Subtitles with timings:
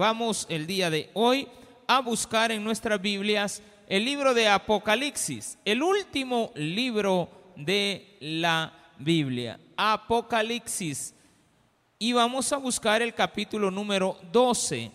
[0.00, 1.48] Vamos el día de hoy
[1.88, 9.58] a buscar en nuestras Biblias el libro de Apocalipsis, el último libro de la Biblia,
[9.76, 11.16] Apocalipsis.
[11.98, 14.92] Y vamos a buscar el capítulo número 12.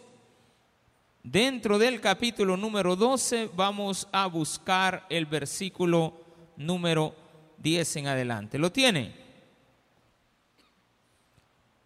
[1.21, 6.13] Dentro del capítulo número 12 vamos a buscar el versículo
[6.55, 7.13] número
[7.57, 8.57] 10 en adelante.
[8.57, 9.22] ¿Lo tiene?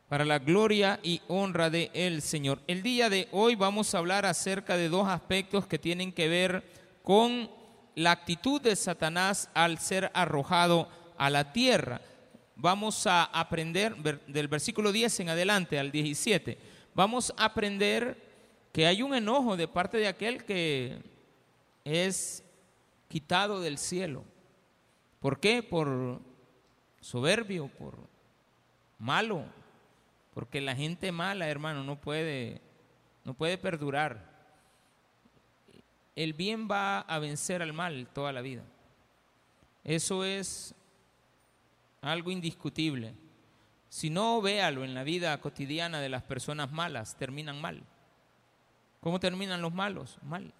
[0.07, 2.59] Para la gloria y honra de el Señor.
[2.67, 6.63] El día de hoy vamos a hablar acerca de dos aspectos que tienen que ver
[7.03, 7.49] con
[7.95, 11.99] la actitud de Satanás al ser arrojado a la tierra.
[12.55, 13.95] Vamos a aprender
[14.27, 16.57] del versículo 10 en adelante al 17.
[16.95, 18.17] Vamos a aprender
[18.71, 20.97] que hay un enojo de parte de aquel que
[21.83, 22.43] es
[23.09, 24.23] quitado del cielo.
[25.19, 25.63] ¿Por qué?
[25.63, 26.21] Por
[27.01, 27.95] soberbio, por
[28.99, 29.45] malo,
[30.37, 32.61] porque la gente mala, hermano, no puede,
[33.25, 34.23] no puede perdurar.
[36.15, 38.61] El bien va a vencer al mal toda la vida.
[39.83, 40.75] Eso es
[42.01, 43.15] algo indiscutible.
[43.89, 47.81] Si no, véalo en la vida cotidiana de las personas malas, terminan mal.
[48.99, 50.19] ¿Cómo terminan los malos?
[50.21, 50.53] Mal.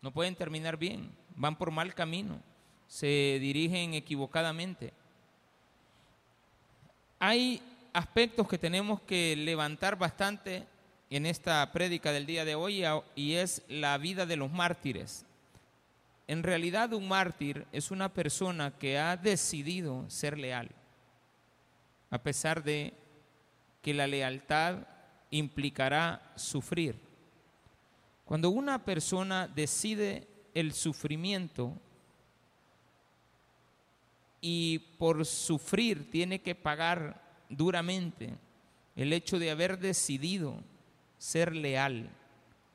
[0.00, 2.40] No pueden terminar bien, van por mal camino,
[2.86, 4.92] se dirigen equivocadamente.
[7.18, 7.60] Hay
[7.92, 10.66] aspectos que tenemos que levantar bastante
[11.10, 15.26] en esta prédica del día de hoy y es la vida de los mártires.
[16.26, 20.70] En realidad un mártir es una persona que ha decidido ser leal,
[22.10, 22.94] a pesar de
[23.82, 24.86] que la lealtad
[25.30, 26.98] implicará sufrir.
[28.24, 31.76] Cuando una persona decide el sufrimiento
[34.40, 37.20] y por sufrir tiene que pagar
[37.56, 38.34] duramente
[38.96, 40.56] el hecho de haber decidido
[41.18, 42.10] ser leal,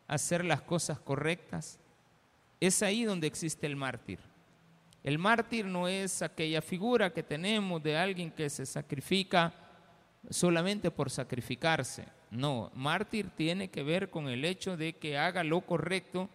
[0.07, 1.79] hacer las cosas correctas,
[2.59, 4.19] es ahí donde existe el mártir.
[5.03, 9.53] El mártir no es aquella figura que tenemos de alguien que se sacrifica
[10.29, 12.05] solamente por sacrificarse.
[12.31, 16.29] No, mártir tiene que ver con el hecho de que haga lo correcto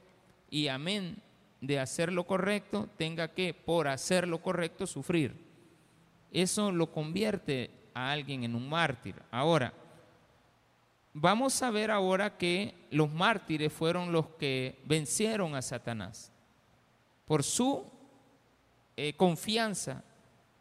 [0.49, 1.17] y amén
[1.61, 5.35] de hacer lo correcto, tenga que, por hacer lo correcto, sufrir.
[6.33, 9.15] Eso lo convierte a alguien en un mártir.
[9.31, 9.73] Ahora,
[11.13, 16.33] vamos a ver ahora que los mártires fueron los que vencieron a Satanás
[17.27, 17.85] por su
[18.97, 20.05] eh, confianza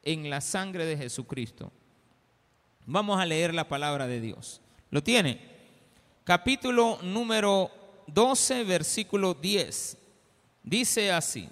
[0.04, 1.72] en la sangre de Jesucristo.
[2.86, 4.62] Vamos a leer la palabra de Dios.
[4.90, 5.50] ¿Lo tiene?
[6.24, 7.72] Capítulo número
[8.08, 9.98] 12, versículo 10.
[10.64, 11.50] Dice así,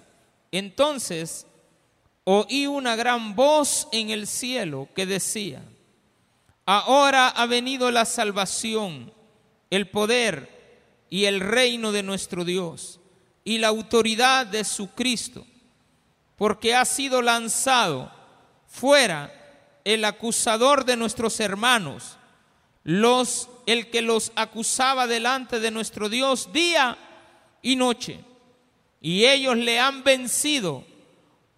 [0.52, 1.46] entonces
[2.32, 5.64] oí una gran voz en el cielo que decía,
[6.64, 9.12] ahora ha venido la salvación,
[9.68, 13.00] el poder y el reino de nuestro Dios
[13.42, 15.44] y la autoridad de su Cristo,
[16.36, 18.12] porque ha sido lanzado
[18.68, 19.34] fuera
[19.82, 22.16] el acusador de nuestros hermanos,
[22.84, 26.96] los el que los acusaba delante de nuestro Dios día
[27.60, 28.20] y noche,
[29.00, 30.84] y ellos le han vencido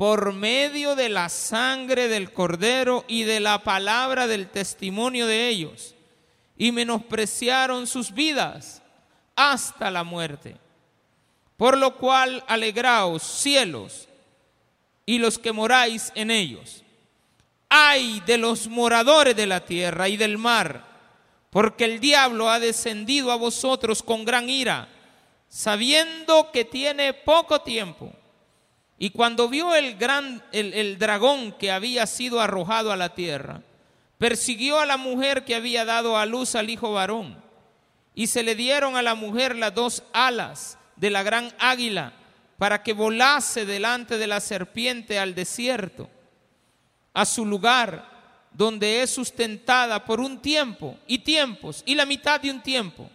[0.02, 5.94] por medio de la sangre del cordero y de la palabra del testimonio de ellos,
[6.56, 8.82] y menospreciaron sus vidas
[9.36, 10.56] hasta la muerte.
[11.56, 14.08] Por lo cual alegraos cielos
[15.06, 16.82] y los que moráis en ellos.
[17.68, 20.84] Ay de los moradores de la tierra y del mar,
[21.48, 24.88] porque el diablo ha descendido a vosotros con gran ira,
[25.48, 28.12] sabiendo que tiene poco tiempo.
[29.02, 33.60] Y cuando vio el gran el, dragón que había sido arrojado a la tierra,
[34.16, 37.42] persiguió a la mujer que había dado a luz al hijo varón.
[38.14, 42.12] Y se le dieron a la mujer las dos alas de la gran águila
[42.58, 46.08] para que volase delante de la serpiente al desierto,
[47.12, 48.08] a su lugar
[48.52, 53.10] donde es sustentada por un tiempo y tiempos y la mitad de un tiempo.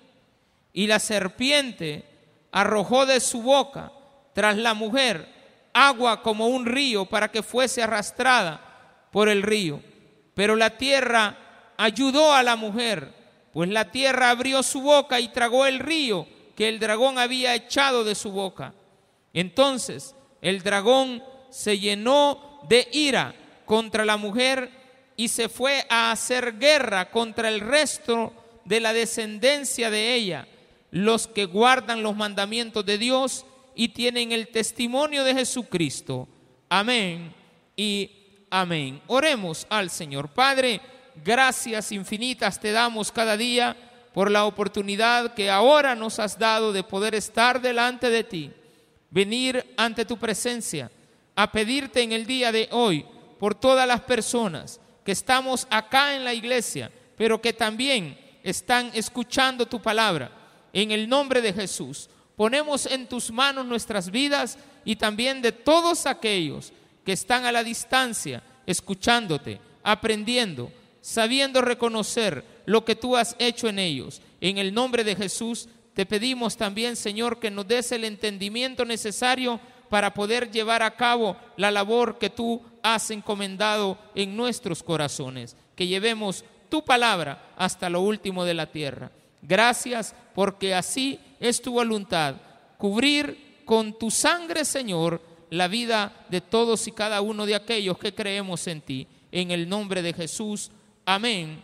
[0.74, 2.04] Y la serpiente
[2.52, 3.94] arrojó de su boca
[4.34, 5.37] tras la mujer
[5.78, 9.82] agua como un río para que fuese arrastrada por el río.
[10.34, 13.14] Pero la tierra ayudó a la mujer,
[13.54, 18.04] pues la tierra abrió su boca y tragó el río que el dragón había echado
[18.04, 18.74] de su boca.
[19.34, 23.36] Entonces el dragón se llenó de ira
[23.66, 24.72] contra la mujer
[25.16, 28.34] y se fue a hacer guerra contra el resto
[28.66, 30.48] de la descendencia de ella,
[30.92, 33.46] los que guardan los mandamientos de Dios
[33.78, 36.28] y tienen el testimonio de Jesucristo.
[36.68, 37.32] Amén
[37.76, 38.10] y
[38.50, 39.00] amén.
[39.06, 40.30] Oremos al Señor.
[40.30, 40.82] Padre,
[41.24, 43.78] gracias infinitas te damos cada día
[44.16, 48.52] por la oportunidad que ahora nos has dado de poder estar delante de ti,
[49.12, 50.90] venir ante tu presencia,
[51.36, 53.06] a pedirte en el día de hoy
[53.38, 59.68] por todas las personas que estamos acá en la iglesia, pero que también están escuchando
[59.68, 60.32] tu palabra.
[60.74, 66.06] En el nombre de Jesús, ponemos en tus manos nuestras vidas y también de todos
[66.06, 66.72] aquellos
[67.04, 73.80] que están a la distancia, escuchándote, aprendiendo, sabiendo reconocer lo que tú has hecho en
[73.80, 74.22] ellos.
[74.40, 79.60] En el nombre de Jesús, te pedimos también, Señor, que nos des el entendimiento necesario
[79.90, 85.88] para poder llevar a cabo la labor que tú has encomendado en nuestros corazones, que
[85.88, 89.12] llevemos tu palabra hasta lo último de la tierra.
[89.48, 92.36] Gracias porque así es tu voluntad,
[92.78, 98.14] cubrir con tu sangre, Señor, la vida de todos y cada uno de aquellos que
[98.14, 99.08] creemos en ti.
[99.32, 100.72] En el nombre de Jesús,
[101.06, 101.64] amén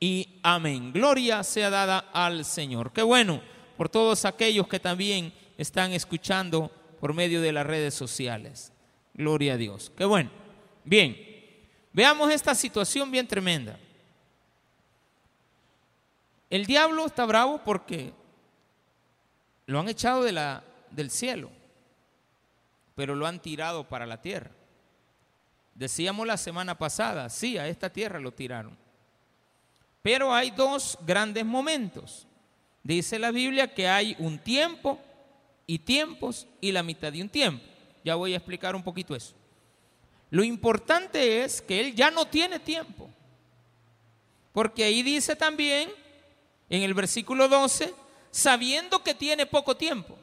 [0.00, 0.92] y amén.
[0.92, 2.92] Gloria sea dada al Señor.
[2.92, 3.42] Qué bueno
[3.76, 6.70] por todos aquellos que también están escuchando
[7.00, 8.72] por medio de las redes sociales.
[9.14, 9.92] Gloria a Dios.
[9.96, 10.30] Qué bueno.
[10.84, 11.16] Bien,
[11.92, 13.78] veamos esta situación bien tremenda.
[16.52, 18.12] El diablo está bravo porque
[19.64, 21.48] lo han echado de la, del cielo,
[22.94, 24.50] pero lo han tirado para la tierra.
[25.74, 28.76] Decíamos la semana pasada, sí, a esta tierra lo tiraron.
[30.02, 32.26] Pero hay dos grandes momentos.
[32.82, 35.00] Dice la Biblia que hay un tiempo
[35.66, 37.64] y tiempos y la mitad de un tiempo.
[38.04, 39.32] Ya voy a explicar un poquito eso.
[40.28, 43.08] Lo importante es que él ya no tiene tiempo.
[44.52, 46.01] Porque ahí dice también,
[46.72, 47.92] en el versículo 12,
[48.30, 50.16] sabiendo que tiene poco tiempo,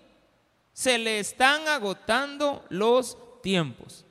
[0.73, 4.03] se le están agotando los tiempos.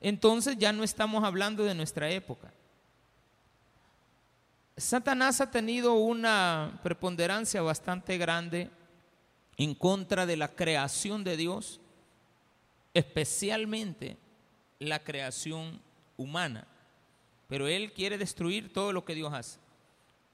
[0.00, 2.50] Entonces ya no estamos hablando de nuestra época.
[4.78, 8.70] Satanás ha tenido una preponderancia bastante grande
[9.58, 11.82] en contra de la creación de Dios,
[12.94, 14.16] especialmente
[14.78, 15.82] la creación
[16.16, 16.66] humana.
[17.46, 19.67] Pero Él quiere destruir todo lo que Dios hace.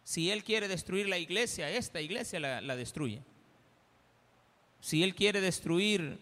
[0.05, 3.23] Si Él quiere destruir la iglesia, esta iglesia la, destruye.
[4.81, 6.19] Si Él quiere destruir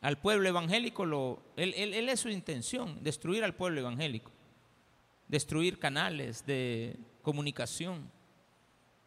[0.00, 4.30] al pueblo evangélico, lo, él, él es su intención, destruir al pueblo evangélico,
[5.28, 8.10] destruir canales de comunicación.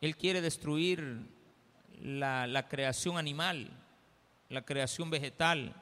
[0.02, 1.26] Él quiere destruir
[2.02, 3.70] la, creación animal,
[4.50, 5.74] la creación vegetal,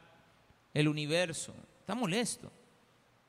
[0.74, 1.53] el universo.
[1.79, 2.51] Está molesto.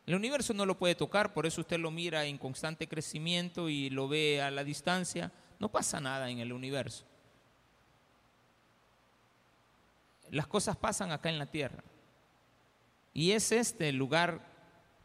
[0.07, 3.89] El universo no lo puede tocar, por eso usted lo mira en constante crecimiento y
[3.91, 5.31] lo ve a la distancia.
[5.61, 7.05] No pasa nada en el universo.
[10.31, 11.85] Las cosas pasan acá en la tierra.
[13.15, 14.41] Y es este el lugar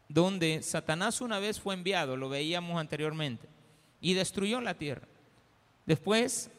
[0.08, 3.46] donde Satanás una vez fue enviado, lo veíamos anteriormente,
[4.00, 5.06] y destruyó la tierra.
[5.84, 6.50] Después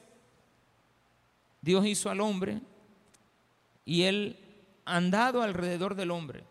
[1.61, 2.61] Dios hizo al hombre
[3.85, 4.37] y él
[4.85, 6.43] andado alrededor del hombre.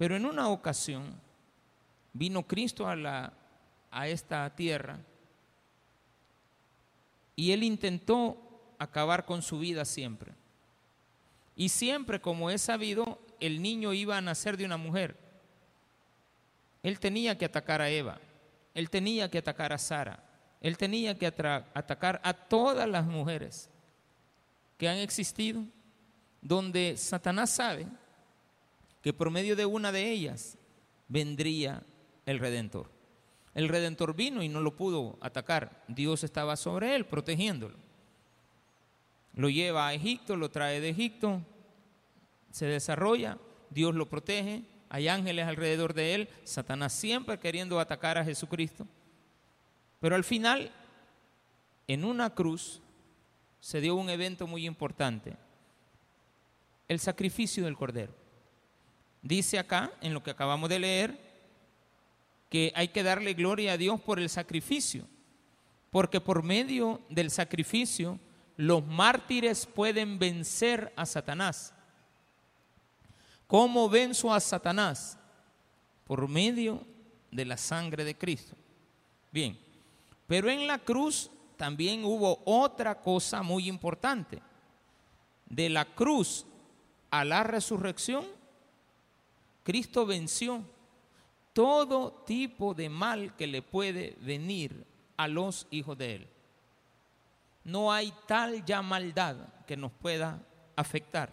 [0.00, 1.12] Pero en una ocasión
[2.14, 3.34] vino Cristo a, la,
[3.90, 4.98] a esta tierra
[7.36, 8.38] y él intentó
[8.78, 10.32] acabar con su vida siempre.
[11.54, 15.18] Y siempre, como es sabido, el niño iba a nacer de una mujer.
[16.82, 18.18] Él tenía que atacar a Eva,
[18.72, 20.24] él tenía que atacar a Sara,
[20.62, 23.68] él tenía que atacar a todas las mujeres
[24.78, 25.62] que han existido,
[26.40, 27.86] donde Satanás sabe
[29.02, 30.58] que por medio de una de ellas
[31.08, 31.82] vendría
[32.26, 32.90] el Redentor.
[33.54, 35.84] El Redentor vino y no lo pudo atacar.
[35.88, 37.76] Dios estaba sobre él, protegiéndolo.
[39.34, 41.40] Lo lleva a Egipto, lo trae de Egipto,
[42.50, 43.38] se desarrolla,
[43.70, 48.86] Dios lo protege, hay ángeles alrededor de él, Satanás siempre queriendo atacar a Jesucristo.
[50.00, 50.72] Pero al final,
[51.86, 52.82] en una cruz,
[53.60, 55.36] se dio un evento muy importante,
[56.88, 58.19] el sacrificio del cordero.
[59.22, 61.30] Dice acá, en lo que acabamos de leer,
[62.48, 65.06] que hay que darle gloria a Dios por el sacrificio,
[65.90, 68.18] porque por medio del sacrificio
[68.56, 71.72] los mártires pueden vencer a Satanás.
[73.46, 75.18] ¿Cómo venzo a Satanás?
[76.04, 76.86] Por medio
[77.30, 78.56] de la sangre de Cristo.
[79.32, 79.58] Bien,
[80.26, 84.40] pero en la cruz también hubo otra cosa muy importante.
[85.46, 86.46] De la cruz
[87.10, 88.24] a la resurrección,
[89.62, 90.62] Cristo venció
[91.52, 94.86] todo tipo de mal que le puede venir
[95.16, 96.28] a los hijos de Él.
[97.64, 99.36] No hay tal ya maldad
[99.66, 100.42] que nos pueda
[100.76, 101.32] afectar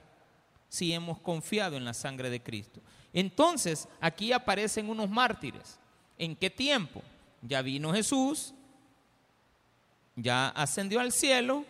[0.70, 2.82] si hemos confiado en la sangre de Cristo.
[3.14, 5.80] Entonces, aquí aparecen unos mártires.
[6.18, 7.02] ¿En qué tiempo?
[7.42, 8.54] Ya vino Jesús,
[10.16, 11.64] ya ascendió al cielo,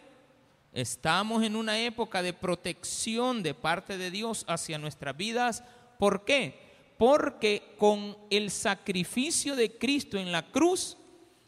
[0.73, 5.63] estamos en una época de protección de parte de Dios hacia nuestras vidas.
[5.98, 6.68] ¿Por qué?
[6.98, 10.98] Porque con el sacrificio de Cristo en la cruz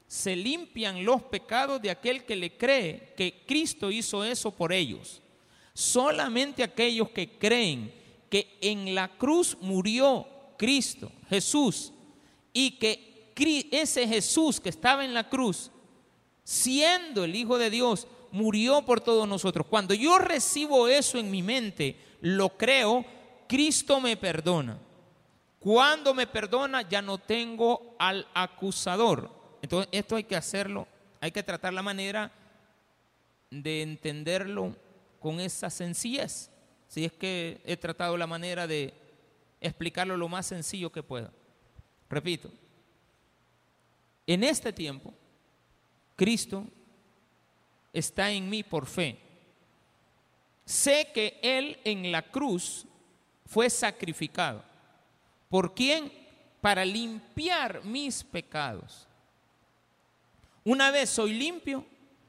[0.08, 5.22] se limpian los pecados de aquel que le cree que Cristo hizo eso por ellos.
[5.74, 7.94] Solamente aquellos que creen
[8.30, 10.28] que en la cruz murió
[10.58, 11.94] Cristo, Jesús,
[12.54, 13.10] y que
[13.72, 15.72] ese Jesús que estaba en la cruz,
[16.44, 19.68] siendo el Hijo de Dios, murió por todos nosotros.
[19.70, 23.06] Cuando yo recibo eso en mi mente, lo creo,
[23.50, 24.78] Cristo me perdona.
[25.58, 29.28] Cuando me perdona, ya no tengo al acusador.
[29.64, 30.88] Entonces, esto hay que hacerlo,
[31.20, 32.32] hay que tratar la manera
[33.50, 34.76] de entenderlo
[35.20, 36.52] con esa sencillez.
[36.88, 38.94] Si es que he tratado la manera de
[39.60, 41.32] explicarlo lo más sencillo que pueda.
[42.08, 42.52] Repito,
[44.28, 45.12] en este tiempo,
[46.16, 46.68] Cristo
[47.92, 49.18] está en mí por fe.
[50.66, 52.86] Sé que Él en la cruz
[53.50, 54.64] fue sacrificado.
[55.50, 56.12] ¿Por quién?
[56.62, 59.08] Para limpiar mis pecados.
[60.64, 61.84] Una vez soy limpio,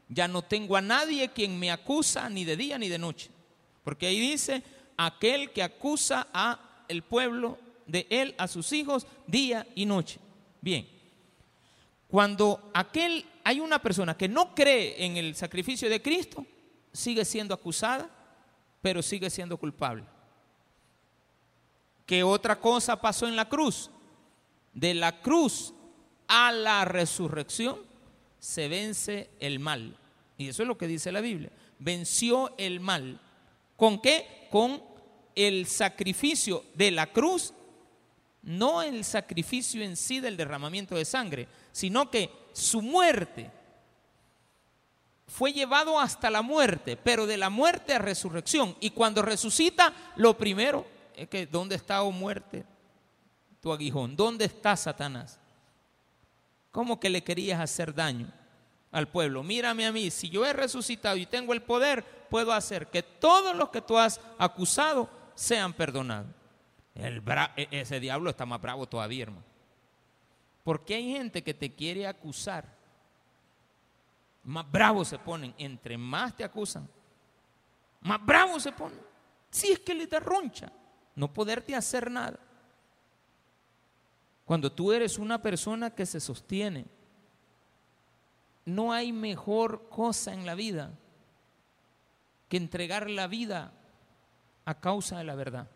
[0.08, 3.30] ya no tengo a nadie quien me acusa ni de día ni de noche.
[3.84, 4.62] Porque ahí dice,
[4.96, 6.58] aquel que acusa a
[6.88, 10.20] el pueblo de él, a sus hijos, día y noche.
[10.62, 10.88] Bien,
[12.08, 16.46] cuando aquel hay una persona que no cree en el sacrificio de Cristo,
[16.92, 18.08] sigue siendo acusada,
[18.80, 20.04] pero sigue siendo culpable.
[22.10, 23.88] ¿Qué otra cosa pasó en la cruz?
[24.74, 25.72] De la cruz
[26.26, 27.78] a la resurrección
[28.40, 29.96] se vence el mal.
[30.36, 31.52] Y eso es lo que dice la Biblia.
[31.78, 33.20] Venció el mal.
[33.76, 34.48] ¿Con qué?
[34.50, 34.82] Con
[35.36, 37.54] el sacrificio de la cruz,
[38.42, 43.52] no el sacrificio en sí del derramamiento de sangre, sino que su muerte
[45.28, 48.74] fue llevado hasta la muerte, pero de la muerte a resurrección.
[48.80, 52.64] Y cuando resucita, lo primero es que, ¿dónde está, oh muerte,
[53.60, 54.16] tu aguijón?
[54.16, 55.38] ¿Dónde está Satanás?
[56.72, 58.32] ¿Cómo que le querías hacer daño
[58.90, 59.42] al pueblo?
[59.42, 63.54] Mírame a mí, si yo he resucitado y tengo el poder, puedo hacer que todos
[63.54, 66.32] los que tú has acusado sean perdonados.
[66.94, 69.44] E-, ese diablo está más bravo todavía, hermano.
[70.64, 72.64] Porque hay gente que te quiere acusar.
[74.44, 75.54] Más bravos se ponen.
[75.58, 76.88] Entre más te acusan,
[78.00, 79.00] más bravos se ponen.
[79.50, 80.72] Si es que le da roncha
[81.14, 82.38] no poderte hacer nada.
[84.44, 86.86] Cuando tú eres una persona que se sostiene,
[88.64, 90.92] no hay mejor cosa en la vida
[92.48, 93.72] que entregar la vida
[94.64, 95.68] a causa de la verdad.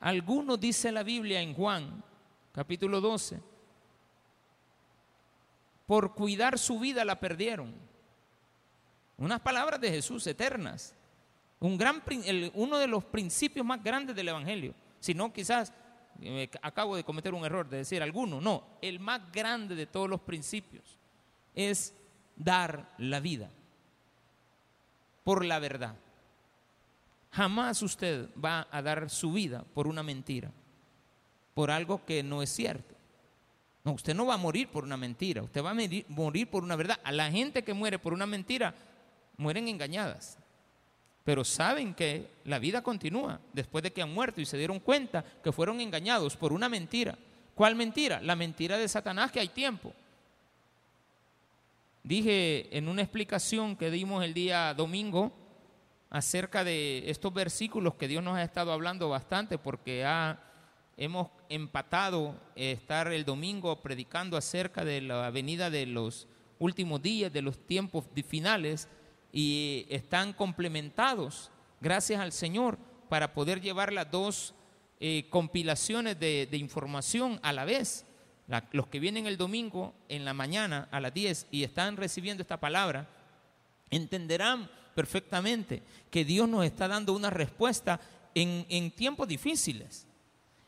[0.00, 2.02] Algunos dice la Biblia en Juan
[2.52, 3.40] capítulo 12,
[5.86, 7.74] por cuidar su vida la perdieron.
[9.16, 10.94] Unas palabras de Jesús eternas.
[11.62, 12.02] Un gran,
[12.54, 14.74] uno de los principios más grandes del Evangelio.
[15.00, 15.72] Si no, quizás
[16.60, 18.40] acabo de cometer un error de decir alguno.
[18.40, 20.98] No, el más grande de todos los principios
[21.54, 21.94] es
[22.36, 23.50] dar la vida
[25.24, 25.94] por la verdad.
[27.30, 30.50] Jamás usted va a dar su vida por una mentira
[31.54, 32.94] por algo que no es cierto.
[33.84, 35.76] No, usted no va a morir por una mentira, usted va a
[36.08, 37.00] morir por una verdad.
[37.02, 38.74] A la gente que muere por una mentira,
[39.36, 40.38] mueren engañadas.
[41.24, 45.24] Pero saben que la vida continúa después de que han muerto y se dieron cuenta
[45.42, 47.16] que fueron engañados por una mentira.
[47.54, 48.20] ¿Cuál mentira?
[48.20, 49.92] La mentira de Satanás que hay tiempo.
[52.02, 55.32] Dije en una explicación que dimos el día domingo
[56.10, 60.40] acerca de estos versículos que Dios nos ha estado hablando bastante porque ha
[60.96, 67.42] hemos empatado estar el domingo predicando acerca de la venida de los últimos días, de
[67.42, 68.88] los tiempos finales,
[69.32, 74.54] y están complementados, gracias al Señor, para poder llevar las dos
[75.00, 78.04] eh, compilaciones de, información a la vez.
[78.72, 82.60] los que vienen el domingo en la mañana a las 10 y están recibiendo esta
[82.60, 83.08] palabra,
[83.90, 88.00] entenderán perfectamente que Dios nos está dando una respuesta
[88.34, 90.06] en tiempos difíciles.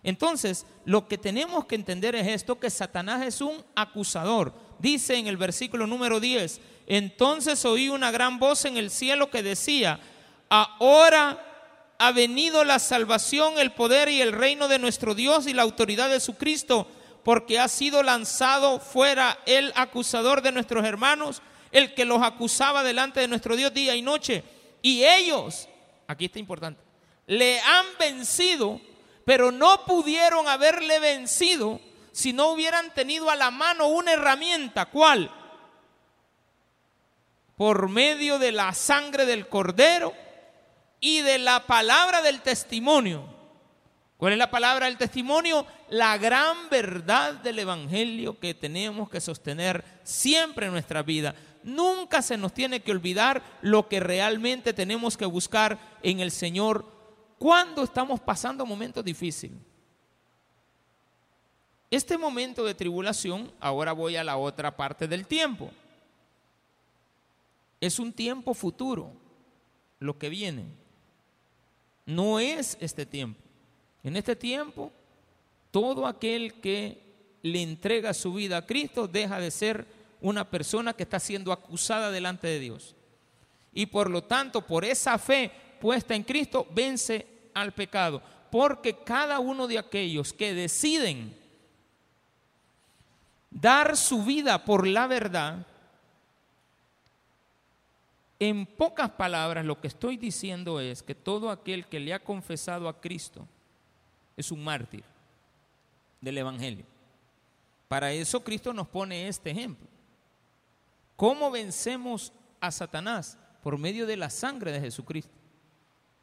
[0.04, 4.52] Entonces, lo que tenemos que entender es esto, que Satanás es un acusador.
[4.78, 9.42] Dice en el versículo número 10, entonces oí una gran voz en el cielo que
[9.42, 10.00] decía,
[10.48, 15.62] ahora ha venido la salvación, el poder y el reino de nuestro Dios y la
[15.62, 16.86] autoridad de su Cristo,
[17.24, 23.20] porque ha sido lanzado fuera el acusador de nuestros hermanos, el que los acusaba delante
[23.20, 24.44] de nuestro Dios día y noche.
[24.82, 25.68] Y ellos,
[26.06, 26.80] aquí está importante,
[27.26, 28.80] le han vencido
[29.24, 31.80] pero no pudieron haberle vencido
[32.12, 34.86] si no hubieran tenido a la mano una herramienta.
[34.86, 35.30] ¿Cuál?
[37.56, 40.12] Por medio de la sangre del cordero
[41.00, 43.34] y de la palabra del testimonio.
[44.16, 45.66] ¿Cuál es la palabra del testimonio?
[45.90, 51.34] La gran verdad del Evangelio que tenemos que sostener siempre en nuestra vida.
[51.62, 56.86] Nunca se nos tiene que olvidar lo que realmente tenemos que buscar en el Señor
[57.38, 59.58] cuando estamos pasando momentos difíciles.
[61.90, 65.70] Este momento de tribulación, ahora voy a la otra parte del tiempo.
[67.80, 69.12] Es un tiempo futuro,
[69.98, 70.64] lo que viene.
[72.06, 73.40] No es este tiempo.
[74.02, 74.92] En este tiempo,
[75.70, 77.02] todo aquel que
[77.42, 79.86] le entrega su vida a Cristo deja de ser
[80.20, 82.94] una persona que está siendo acusada delante de Dios.
[83.72, 85.50] Y por lo tanto, por esa fe
[85.80, 88.22] puesta en Cristo, vence al pecado.
[88.50, 91.36] Porque cada uno de aquellos que deciden
[93.50, 95.66] dar su vida por la verdad,
[98.38, 102.88] en pocas palabras lo que estoy diciendo es que todo aquel que le ha confesado
[102.88, 103.46] a Cristo
[104.36, 105.04] es un mártir
[106.20, 106.84] del Evangelio.
[107.86, 109.86] Para eso Cristo nos pone este ejemplo.
[111.16, 113.38] ¿Cómo vencemos a Satanás?
[113.62, 115.32] Por medio de la sangre de Jesucristo.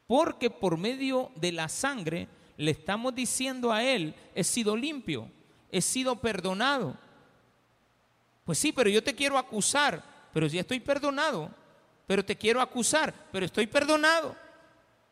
[0.06, 2.28] Porque por medio de la sangre
[2.58, 5.30] le estamos diciendo a Él, he sido limpio,
[5.70, 6.94] he sido perdonado.
[8.44, 10.04] Pues sí, pero yo te quiero acusar,
[10.34, 11.61] pero ya estoy perdonado
[12.12, 14.36] pero te quiero acusar, pero estoy perdonado.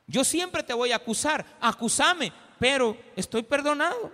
[0.07, 4.12] Yo siempre te voy a acusar, acusame, pero estoy perdonado.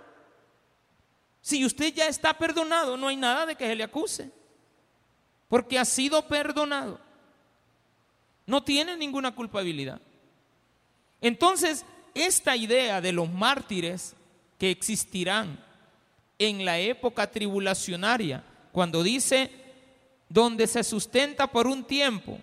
[1.41, 4.31] Si usted ya está perdonado, no hay nada de que se le acuse,
[5.49, 6.97] porque ha sido perdonado.
[8.45, 9.99] No tiene ninguna culpabilidad.
[11.19, 14.15] Entonces, esta idea de los mártires
[14.57, 15.61] que existirán
[16.39, 19.51] en la época tribulacionaria, cuando dice,
[20.29, 22.39] donde se sustenta por un tiempo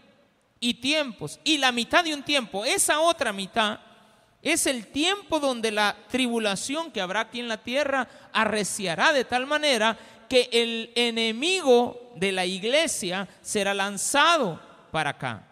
[0.65, 1.39] y tiempos.
[1.45, 3.81] Y la mitad de un tiempo, esa otra mitad,
[4.41, 9.47] es el tiempo donde la tribulación que habrá aquí en la tierra arreciará de tal
[9.47, 14.59] manera que el enemigo de la iglesia será lanzado
[14.91, 15.47] para acá.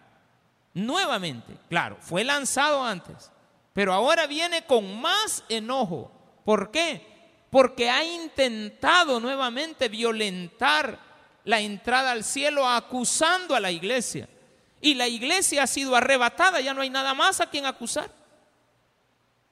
[0.73, 3.29] Nuevamente, claro, fue lanzado antes,
[3.71, 6.11] pero ahora viene con más enojo.
[6.43, 7.05] ¿Por qué?
[7.51, 10.97] Porque ha intentado nuevamente violentar
[11.43, 14.27] la entrada al cielo acusando a la iglesia
[14.83, 18.11] y la iglesia ha sido arrebatada, ya no hay nada más a quien acusar.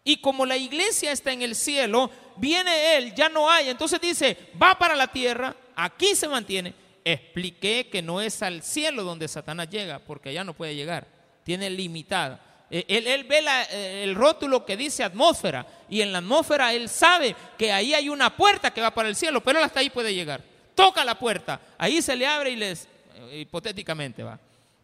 [0.04, 3.70] Y como la iglesia está en el cielo, viene Él, ya no hay.
[3.70, 6.74] Entonces dice, va para la tierra, aquí se mantiene.
[7.06, 11.08] Expliqué que no es al cielo donde Satanás llega, porque allá no puede llegar,
[11.46, 12.66] tiene limitada.
[12.70, 13.40] E, él, ve
[13.72, 18.10] eh, el rótulo que dice atmósfera y en la atmósfera él sabe que ahí hay
[18.10, 20.42] una puerta que va para el cielo, pero él hasta ahí puede llegar.
[20.76, 24.38] Toca la puerta, ahí se le abre y les, eh, hipotéticamente va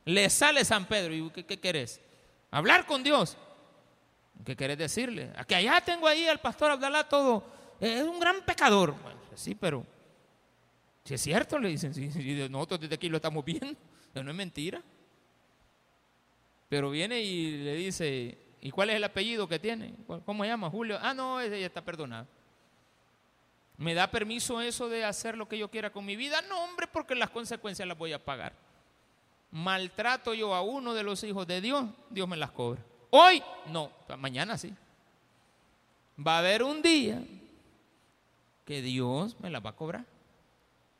[0.07, 1.13] le sale San Pedro.
[1.13, 1.99] ¿Y qué, querés?
[2.49, 3.37] Hablar con Dios.
[4.45, 5.33] ¿Qué querés decirle?
[5.47, 7.43] Que allá tengo ahí al pastor Abdalá todo.
[7.79, 8.95] Es un gran pecador.
[9.35, 9.85] sí, pero
[11.03, 12.07] si es cierto, le dicen, si,
[12.49, 13.77] nosotros desde aquí lo estamos viendo,
[14.15, 14.81] no es mentira.
[16.69, 19.93] Pero viene y le dice, ¿y cuál es el apellido que tiene?
[20.25, 20.69] ¿Cómo se llama?
[20.69, 20.99] Julio.
[21.01, 22.27] Ah, no, ya está perdonado.
[23.75, 26.41] ¿Me da permiso eso de hacer lo que yo quiera con mi vida?
[26.43, 28.66] No, hombre, porque las consecuencias las voy a pagar
[29.51, 32.81] maltrato yo a uno de los hijos de Dios, Dios me las cobra.
[33.09, 34.73] Hoy no, mañana sí.
[36.25, 37.23] Va a haber un día
[38.65, 40.05] que Dios me las va a cobrar.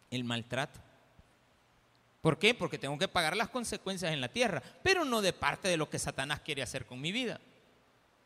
[0.10, 0.79] El maltrato.
[2.21, 2.53] ¿Por qué?
[2.53, 5.89] Porque tengo que pagar las consecuencias en la tierra, pero no de parte de lo
[5.89, 7.39] que Satanás quiere hacer con mi vida,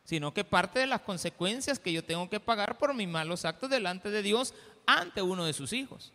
[0.03, 3.69] sino que parte de las consecuencias que yo tengo que pagar por mis malos actos
[3.69, 4.53] delante de Dios
[4.85, 6.13] ante uno de sus hijos.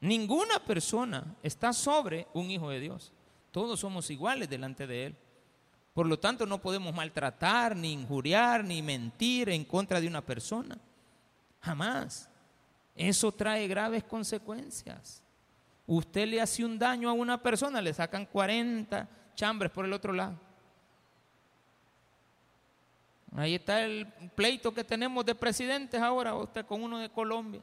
[0.00, 3.12] Ninguna persona está sobre un hijo de Dios.
[3.50, 5.16] Todos somos iguales delante de Él.
[5.94, 10.78] Por lo tanto, no podemos maltratar, ni injuriar, ni mentir en contra de una persona.
[11.60, 12.28] Jamás.
[12.94, 15.22] Eso trae graves consecuencias.
[15.86, 20.12] Usted le hace un daño a una persona, le sacan 40 chambres por el otro
[20.12, 20.38] lado.
[23.34, 27.62] Ahí está el pleito que tenemos de presidentes ahora, usted con uno de Colombia.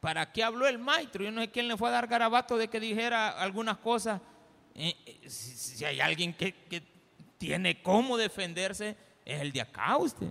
[0.00, 1.24] ¿Para qué habló el maestro?
[1.24, 4.20] Yo no sé quién le fue a dar garabato de que dijera algunas cosas.
[4.74, 6.54] Eh, eh, si, hay alguien que,
[7.36, 10.30] tiene cómo defenderse, es el de acá usted.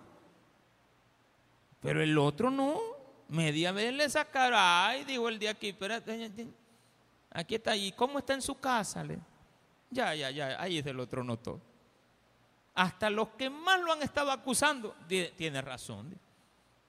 [1.82, 2.80] Pero el otro no.
[3.30, 6.32] Media vez le sacaron, ay, dijo el de aquí, espérate,
[7.30, 9.06] aquí está, ¿y cómo está en su casa?
[9.90, 11.60] Ya, ya, ya, ahí es el otro notó.
[12.74, 14.96] Hasta los que más lo han estado acusando,
[15.36, 16.18] tiene razón.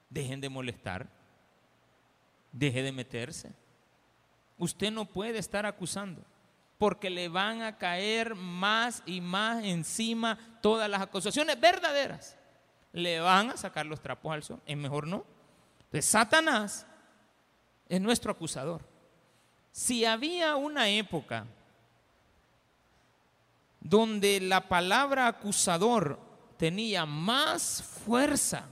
[0.09, 1.18] Dejen de molestar.
[2.51, 3.51] Deje de meterse.
[4.57, 6.23] Usted no puede estar acusando.
[6.79, 12.37] porque le van a caer más y más encima todas las acusaciones verdaderas.
[12.93, 14.61] Le van a sacar los trapos al sol.
[14.65, 15.25] Es mejor no.
[15.81, 16.87] Entonces, Satanás
[17.89, 18.81] es nuestro acusador.
[19.73, 21.45] Si había una época
[23.81, 26.17] donde la palabra acusador
[26.57, 28.67] tenía más fuerza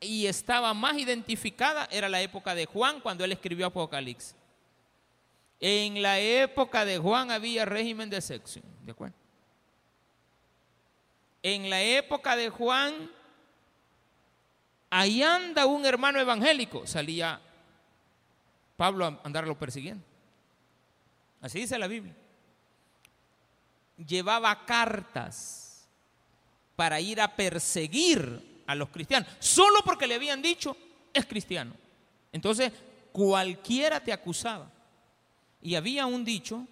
[0.00, 4.34] y estaba más identificada, era la época de Juan cuando él escribió Apocalipsis.
[5.60, 9.14] En la época de Juan había régimen de sexo, ¿de acuerdo?
[11.42, 13.10] En la época de Juan,
[14.88, 17.40] ahí anda un hermano evangélico, salía
[18.76, 20.02] Pablo a andarlo persiguiendo.
[21.42, 22.14] Así dice la Biblia.
[23.98, 25.86] Llevaba cartas
[26.74, 30.76] para ir a perseguir a los cristianos, solo porque le habían dicho,
[31.12, 31.74] es cristiano.
[32.32, 32.72] Entonces,
[33.12, 34.70] cualquiera te acusaba.
[35.60, 36.66] Y había un dicho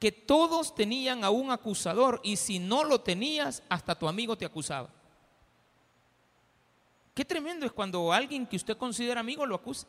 [0.00, 4.44] que todos tenían a un acusador y si no lo tenías, hasta tu amigo te
[4.44, 4.90] acusaba.
[7.14, 9.86] Qué tremendo es cuando alguien que usted considera amigo lo acusa.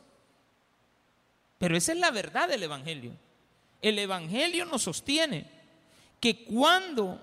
[1.57, 3.11] Pero esa es la verdad del Evangelio.
[3.81, 5.49] El Evangelio nos sostiene
[6.19, 7.19] que cuando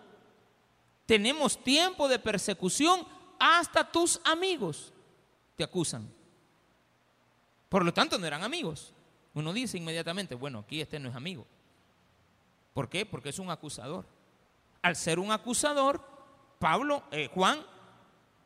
[1.07, 3.07] tenemos tiempo de persecución,
[3.39, 4.93] hasta tus amigos
[5.57, 6.09] te acusan.
[7.69, 8.93] Por lo tanto, no eran amigos.
[9.35, 11.47] Uno dice inmediatamente, bueno, aquí este no es amigo.
[12.75, 13.07] ¿Por qué?
[13.07, 14.07] Porque es un acusador.
[14.83, 16.05] Al ser un acusador,
[16.59, 17.65] Pablo, eh, Juan,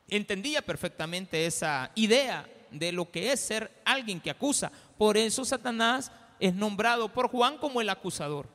[0.08, 4.70] entendía perfectamente esa idea de lo que es ser alguien que acusa.
[4.96, 8.48] Por eso Satanás es nombrado por Juan como el acusador,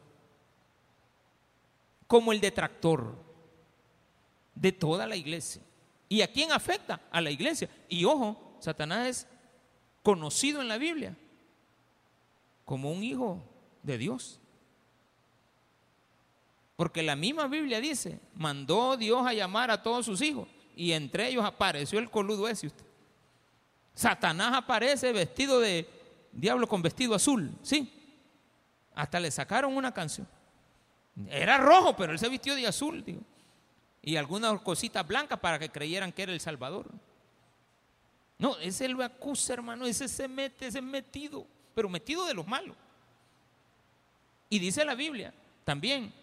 [2.08, 3.31] como el detractor
[4.56, 5.62] de toda la iglesia.
[6.10, 7.02] ¿Y a quién afecta?
[7.12, 7.70] A la iglesia.
[7.88, 9.28] Y ojo, Satanás es
[10.04, 11.16] conocido en la Biblia
[12.66, 13.44] como un hijo
[13.84, 14.40] de Dios.
[16.76, 21.28] Porque la misma Biblia dice, mandó Dios a llamar a todos sus hijos y entre
[21.28, 22.86] ellos apareció el coludo ese usted.
[23.94, 25.88] Satanás aparece vestido de
[26.32, 27.92] diablo con vestido azul, ¿sí?
[28.96, 30.28] Hasta le sacaron una canción.
[31.30, 33.04] Era rojo, pero él se vistió de azul.
[34.04, 36.88] Y algunas cositas blancas para que creyeran que era el Salvador.
[38.38, 42.48] No, ese lo acusa, hermano, ese se mete, ese es metido pero metido de los
[42.48, 42.76] malos.
[44.50, 45.34] Y dice la Biblia
[45.64, 46.14] también,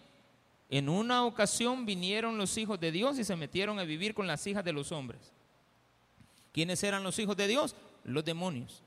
[0.69, 4.45] en una ocasión vinieron los hijos de Dios y se metieron a vivir con las
[4.45, 5.33] hijas de los hombres.
[6.51, 7.75] ¿Quiénes eran los hijos de Dios?
[8.03, 8.83] Los demonios.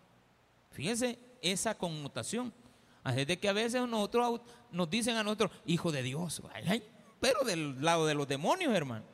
[0.70, 2.52] Fíjense esa connotación.
[3.02, 6.40] Así de que a veces nosotros nos dicen a nosotros, hijo de Dios,
[7.22, 9.04] pero del lado de los demonios, hermano.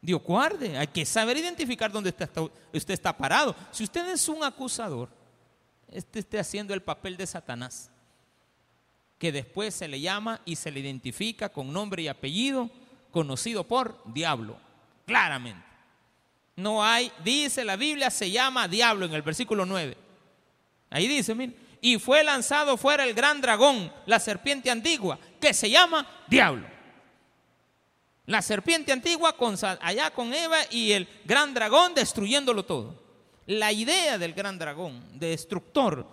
[0.00, 3.54] Dios guarde, hay que saber identificar dónde usted está parado.
[3.72, 5.10] Si usted es un acusador,
[5.90, 7.90] este esté haciendo el papel de Satanás,
[9.18, 12.70] que después se le llama y se le identifica con nombre y apellido,
[13.10, 14.56] conocido por diablo,
[15.04, 15.66] claramente.
[16.56, 19.94] No hay, dice la Biblia, se llama diablo en el versículo 9.
[20.88, 25.68] Ahí dice, mire, y fue lanzado fuera el gran dragón, la serpiente antigua, que se
[25.68, 26.75] llama diablo.
[28.26, 33.06] La serpiente antigua con, allá con Eva y el gran dragón destruyéndolo todo
[33.46, 36.06] la idea del gran dragón, destructor,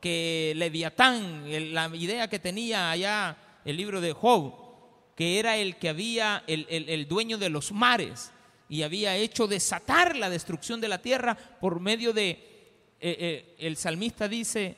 [0.00, 4.54] que Leviatán, la idea que tenía allá el libro de Job,
[5.14, 8.32] que era el que había, el, dueño de los mares,
[8.68, 13.76] y había hecho desatar la destrucción de la tierra por medio de, eh, eh, el
[13.76, 14.76] salmista dice,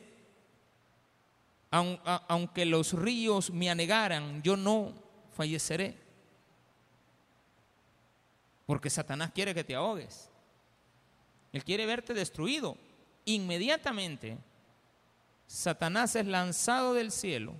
[1.70, 4.92] aunque los ríos me anegaran, yo no
[5.34, 6.01] falleceré.
[8.72, 10.30] Porque Satanás quiere que te ahogues.
[11.52, 12.78] Él quiere verte destruido.
[13.26, 14.38] Inmediatamente,
[15.46, 17.52] Satanás es lanzado del cielo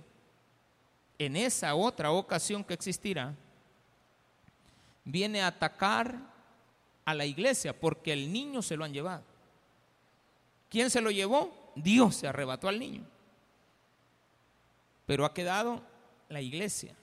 [1.19, 3.35] en esa otra ocasión que existirá,
[5.03, 6.17] viene a atacar
[7.05, 9.23] a la iglesia porque el niño se lo han llevado.
[10.67, 11.71] ¿Quién se lo llevó?
[11.75, 13.03] Dios se arrebató al niño.
[15.05, 15.79] Pero ha quedado
[16.27, 16.95] la iglesia.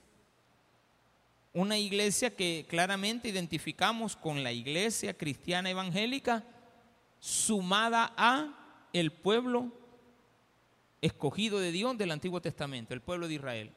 [1.53, 6.45] Una iglesia que claramente identificamos con la iglesia cristiana evangélica
[7.19, 9.73] sumada a el pueblo
[11.03, 13.73] escogido de Dios del Antiguo Testamento, el pueblo de Israel.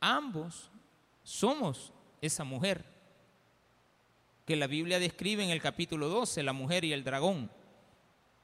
[0.00, 0.70] Ambos
[1.24, 2.84] somos esa mujer
[4.44, 7.50] que la Biblia describe en el capítulo 12, la mujer y el dragón.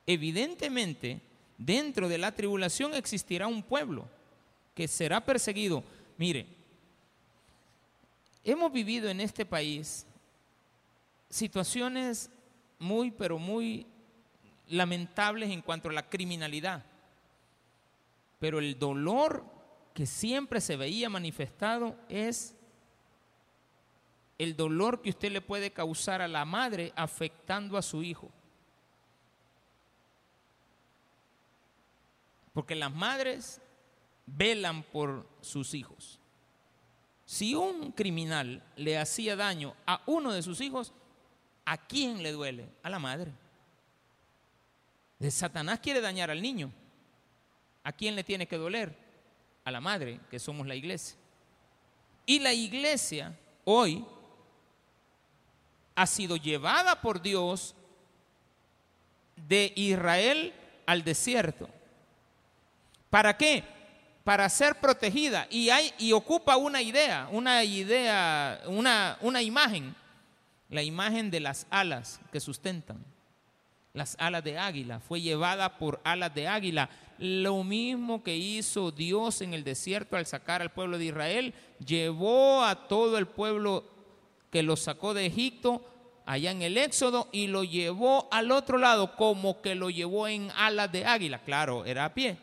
[0.07, 1.21] Evidentemente,
[1.59, 4.09] dentro de la tribulación existirá un pueblo
[4.75, 5.85] que será perseguido.
[6.19, 6.62] Mire,
[8.44, 10.07] hemos vivido en este país
[11.28, 12.31] situaciones
[12.78, 13.87] muy, pero muy
[14.68, 16.85] lamentables en cuanto a la criminalidad.
[18.38, 19.44] Pero el dolor
[19.94, 22.55] que siempre se veía manifestado es
[24.38, 28.31] el dolor que usted le puede causar a la madre afectando a su hijo.
[32.52, 33.61] Porque las madres
[34.26, 36.18] velan por sus hijos.
[37.33, 40.92] Si un criminal le hacía daño a uno de sus hijos,
[41.64, 42.68] ¿a quién le duele?
[42.83, 43.33] A la madre.
[45.31, 46.71] Satanás quiere dañar al niño.
[47.85, 48.95] ¿A quién le tiene que doler?
[49.64, 51.16] A la madre, que somos la iglesia.
[52.27, 54.05] Y la iglesia hoy
[55.95, 57.75] ha sido llevada por Dios
[59.49, 60.53] de Israel
[60.85, 61.66] al desierto.
[63.09, 63.64] ¿Para qué?
[64.25, 65.47] Para ser protegida.
[65.51, 69.95] Y, hay, y ocupa una idea, una idea, una, una imagen.
[70.69, 73.05] La imagen de las alas que sustentan.
[73.93, 75.01] Las alas de águila.
[75.01, 76.89] Fue llevada por alas de águila.
[77.19, 81.55] Lo mismo que hizo Dios en el desierto al sacar al pueblo de Israel.
[81.85, 83.85] Llevó a todo el pueblo
[84.51, 85.85] que lo sacó de Egipto
[86.27, 90.51] allá en el Éxodo y lo llevó al otro lado como que lo llevó en
[90.57, 91.41] alas de águila.
[91.41, 92.37] Claro, era a pie.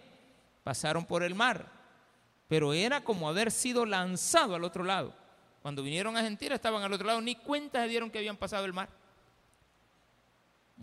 [0.70, 1.66] Pasaron por el mar.
[2.48, 5.16] Pero era como haber sido lanzado al otro lado.
[5.64, 8.66] Cuando vinieron a Argentina estaban al otro lado, ni cuenta se dieron que habían pasado
[8.66, 8.88] el mar.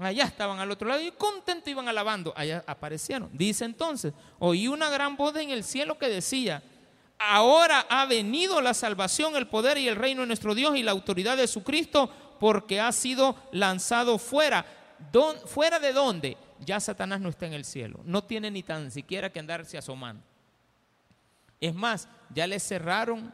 [0.01, 2.33] Allá estaban al otro lado y contentos iban alabando.
[2.35, 3.31] Allá aparecieron.
[3.33, 6.65] Dice entonces, oí una gran voz en el cielo que decía,
[7.17, 10.91] ahora ha venido la salvación, el poder y el reino de nuestro Dios y la
[10.91, 14.67] autoridad de su Cristo, porque ha sido lanzado fuera.
[15.47, 16.37] ¿Fuera de dónde?
[16.61, 18.01] Ya Satanás no está en el cielo.
[18.05, 20.23] No tiene ni tan siquiera que andarse asomando.
[21.61, 23.33] Es más, ya le cerraron,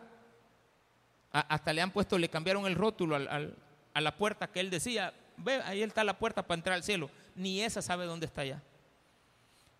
[1.30, 5.60] hasta le han puesto, le cambiaron el rótulo a la puerta que él decía, ve,
[5.62, 7.10] ahí está la puerta para entrar al cielo.
[7.34, 8.62] Ni esa sabe dónde está ya.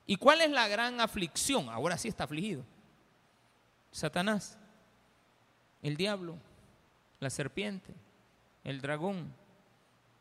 [0.07, 1.68] ¿Y cuál es la gran aflicción?
[1.68, 2.64] Ahora sí está afligido.
[3.92, 4.59] Satanás,
[5.83, 6.37] el diablo,
[7.21, 7.92] la serpiente,
[8.64, 9.33] el dragón,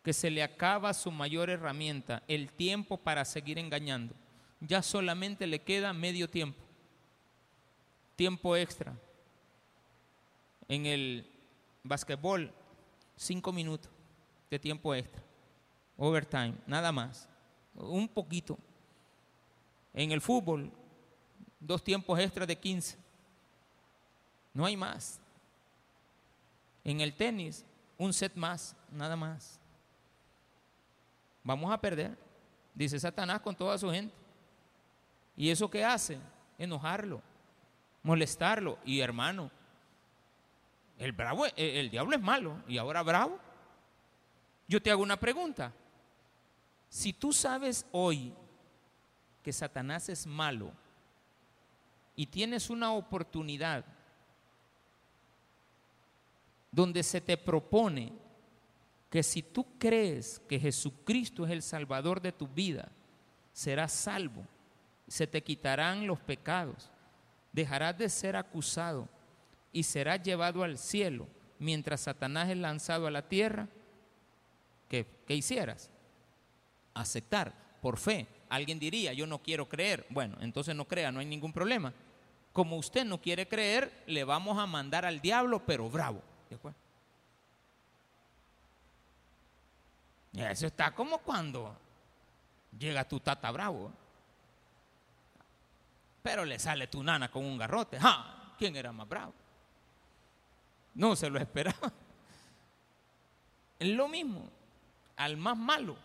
[0.03, 4.15] que se le acaba su mayor herramienta, el tiempo para seguir engañando.
[4.59, 6.63] Ya solamente le queda medio tiempo,
[8.15, 8.95] tiempo extra.
[10.67, 11.27] En el
[11.83, 12.51] basquetbol,
[13.15, 13.91] cinco minutos
[14.49, 15.21] de tiempo extra,
[15.97, 17.27] overtime, nada más,
[17.75, 18.57] un poquito.
[19.93, 20.71] En el fútbol,
[21.59, 22.97] dos tiempos extra de 15,
[24.53, 25.19] no hay más.
[26.83, 27.65] En el tenis,
[27.97, 29.60] un set más, nada más.
[31.43, 32.17] Vamos a perder,
[32.73, 34.13] dice Satanás con toda su gente.
[35.35, 36.19] ¿Y eso qué hace?
[36.57, 37.21] Enojarlo,
[38.03, 38.77] molestarlo.
[38.85, 39.49] Y hermano,
[40.97, 43.39] el, bravo, el, el diablo es malo y ahora bravo.
[44.67, 45.73] Yo te hago una pregunta.
[46.89, 48.33] Si tú sabes hoy
[49.41, 50.71] que Satanás es malo
[52.15, 53.83] y tienes una oportunidad
[56.71, 58.13] donde se te propone
[59.11, 62.89] que si tú crees que Jesucristo es el Salvador de tu vida,
[63.53, 64.47] serás salvo,
[65.07, 66.89] se te quitarán los pecados,
[67.51, 69.07] dejarás de ser acusado
[69.73, 71.27] y serás llevado al cielo
[71.61, 73.67] mientras Satanás es lanzado a la tierra,
[74.89, 75.91] ¿qué, qué hicieras?
[76.93, 78.27] Aceptar por fe.
[78.49, 80.05] Alguien diría, yo no quiero creer.
[80.09, 81.93] Bueno, entonces no crea, no hay ningún problema.
[82.51, 86.23] Como usted no quiere creer, le vamos a mandar al diablo, pero bravo.
[90.33, 91.75] Eso está como cuando
[92.77, 93.91] llega tu tata bravo.
[96.23, 97.99] Pero le sale tu nana con un garrote.
[97.99, 98.53] ¡Ja!
[98.57, 99.33] ¿Quién era más bravo?
[100.93, 101.91] No se lo esperaba.
[103.79, 104.49] Es lo mismo
[105.17, 105.97] al más malo.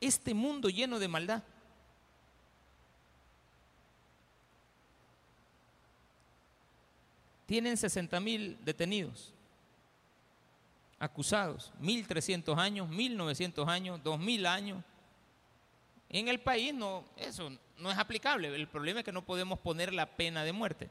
[0.00, 1.42] Este mundo lleno de maldad.
[7.46, 9.34] Tienen 60 mil detenidos
[11.00, 14.84] acusados, 1300 años, 1900 años, 2000 años.
[16.10, 18.54] En el país no, eso no es aplicable.
[18.54, 20.90] El problema es que no podemos poner la pena de muerte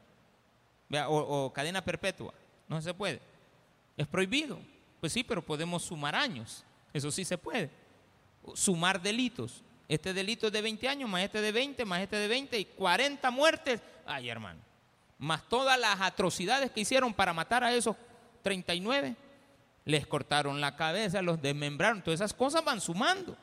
[1.08, 2.34] o, o cadena perpetua.
[2.68, 3.20] No se puede.
[3.96, 4.58] Es prohibido.
[5.00, 6.64] Pues sí, pero podemos sumar años.
[6.92, 7.70] Eso sí se puede.
[8.54, 9.62] Sumar delitos.
[9.88, 12.64] Este delito es de 20 años, más este de 20, más este de 20 y
[12.64, 13.80] 40 muertes.
[14.06, 14.60] Ay, hermano.
[15.18, 17.94] Más todas las atrocidades que hicieron para matar a esos
[18.42, 19.16] 39
[19.84, 23.36] les cortaron la cabeza, los desmembraron, todas esas cosas van sumando.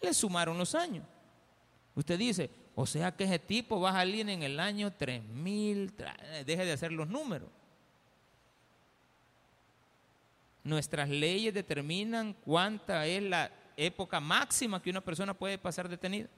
[0.00, 1.04] Les sumaron los años.
[1.94, 5.94] Usted dice, o sea que ese tipo va a salir en el año 3000,
[6.44, 7.48] deje de hacer los números.
[10.62, 16.28] Nuestras leyes determinan cuánta es la época máxima que una persona puede pasar detenida.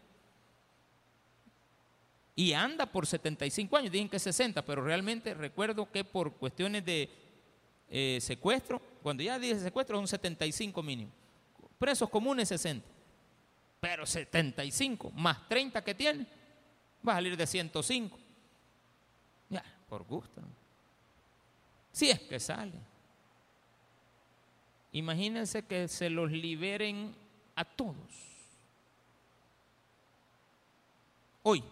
[2.36, 7.10] y anda por 75 años, dicen que 60, pero realmente recuerdo que por cuestiones de
[7.90, 11.10] eh, secuestro, cuando ya dice secuestro son 75 mínimo,
[11.78, 12.86] presos comunes 60,
[13.80, 16.26] pero 75 más 30 que tiene,
[17.06, 18.18] va a salir de 105.
[19.48, 20.42] Ya, por gusto.
[21.90, 22.74] Si es que sale.
[24.92, 27.14] Imagínense que se los liberen
[27.56, 27.96] a todos.
[31.44, 31.64] Hoy.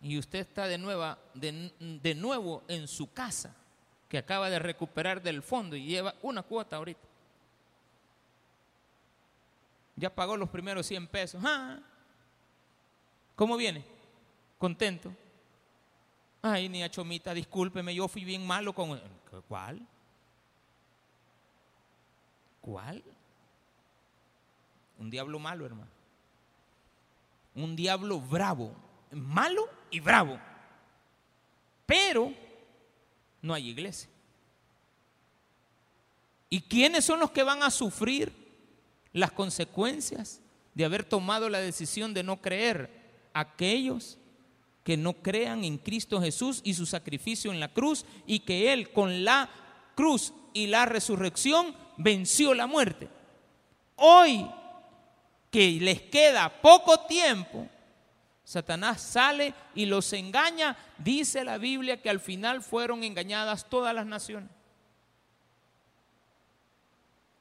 [0.00, 3.54] Y usted está de, nueva, de, de nuevo en su casa,
[4.08, 7.06] que acaba de recuperar del fondo y lleva una cuota ahorita.
[9.96, 11.42] Ya pagó los primeros 100 pesos.
[11.44, 11.80] Ah,
[13.34, 13.84] ¿Cómo viene?
[14.58, 15.12] Contento.
[16.42, 19.00] Ay, ni a Chomita, discúlpeme, yo fui bien malo con...
[19.48, 19.86] ¿Cuál?
[22.60, 23.02] ¿Cuál?
[24.98, 25.90] Un diablo malo, hermano.
[27.54, 28.74] Un diablo bravo.
[29.10, 30.38] Malo y bravo.
[31.86, 32.32] Pero
[33.42, 34.08] no hay iglesia.
[36.50, 38.32] ¿Y quiénes son los que van a sufrir
[39.12, 40.40] las consecuencias
[40.74, 42.90] de haber tomado la decisión de no creer?
[43.34, 44.18] Aquellos
[44.84, 48.90] que no crean en Cristo Jesús y su sacrificio en la cruz y que Él
[48.90, 49.50] con la
[49.94, 53.08] cruz y la resurrección venció la muerte.
[53.96, 54.48] Hoy
[55.50, 57.68] que les queda poco tiempo,
[58.48, 60.74] Satanás sale y los engaña.
[60.96, 64.48] Dice la Biblia que al final fueron engañadas todas las naciones.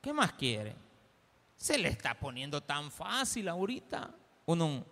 [0.02, 0.76] ¿Qué más quiere?
[1.56, 4.14] Se le está poniendo tan fácil ahorita,
[4.46, 4.84] ¿o no?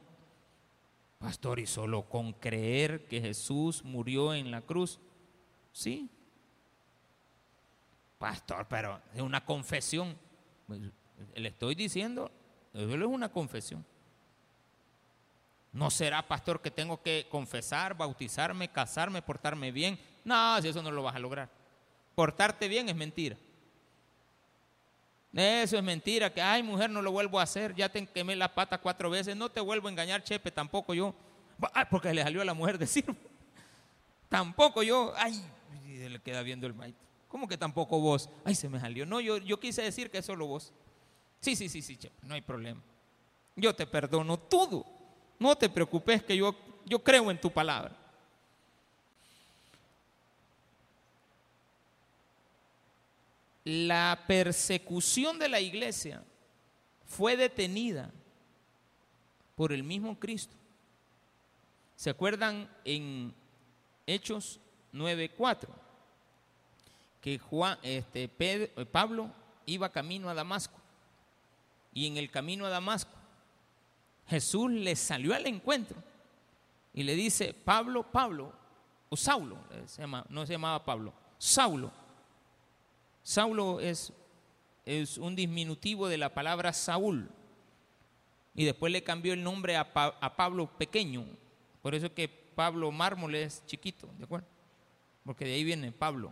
[1.19, 5.01] Pastor, y solo con creer que Jesús murió en la cruz.
[5.73, 6.09] Sí.
[8.17, 10.17] Pastor, pero es una confesión.
[11.35, 12.31] Le estoy diciendo
[12.73, 13.85] es una confesión.
[15.75, 19.99] No será, pastor, que tengo que confesar, bautizarme, casarme, portarme bien.
[20.23, 21.49] No, si eso no lo vas a lograr.
[22.15, 23.35] Portarte bien es mentira.
[25.33, 28.55] Eso es mentira, que, ay, mujer, no lo vuelvo a hacer, ya te quemé la
[28.55, 31.13] pata cuatro veces, no te vuelvo a engañar, chepe, tampoco yo.
[31.89, 33.03] porque le salió a la mujer decir,
[34.29, 35.43] tampoco yo, ay,
[35.83, 37.05] le queda viendo el maestro.
[37.27, 38.29] ¿Cómo que tampoco vos?
[38.45, 39.05] Ay, se me salió.
[39.05, 40.71] No, yo, yo quise decir que solo vos.
[41.41, 42.81] Sí, sí, sí, sí, no hay problema.
[43.57, 44.94] Yo te perdono todo.
[45.39, 47.95] No te preocupes que yo, yo creo en tu palabra.
[53.63, 56.23] La persecución de la iglesia
[57.05, 58.11] fue detenida
[59.55, 60.53] por el mismo Cristo.
[61.95, 63.33] ¿Se acuerdan en
[64.05, 64.59] Hechos
[64.93, 65.69] 9:4?
[67.21, 68.27] Que Juan, este,
[68.91, 69.31] Pablo
[69.65, 70.79] iba camino a Damasco
[71.93, 73.14] y en el camino a Damasco,
[74.27, 75.97] Jesús le salió al encuentro
[76.93, 78.53] y le dice, Pablo, Pablo,
[79.09, 79.57] o Saulo,
[80.29, 81.91] no se llamaba Pablo, Saulo.
[83.21, 84.13] Saulo es,
[84.85, 87.29] es un diminutivo de la palabra Saúl.
[88.53, 91.25] Y después le cambió el nombre a, a Pablo pequeño.
[91.81, 94.47] Por eso es que Pablo mármol es chiquito, ¿de acuerdo?
[95.25, 96.31] Porque de ahí viene Pablo.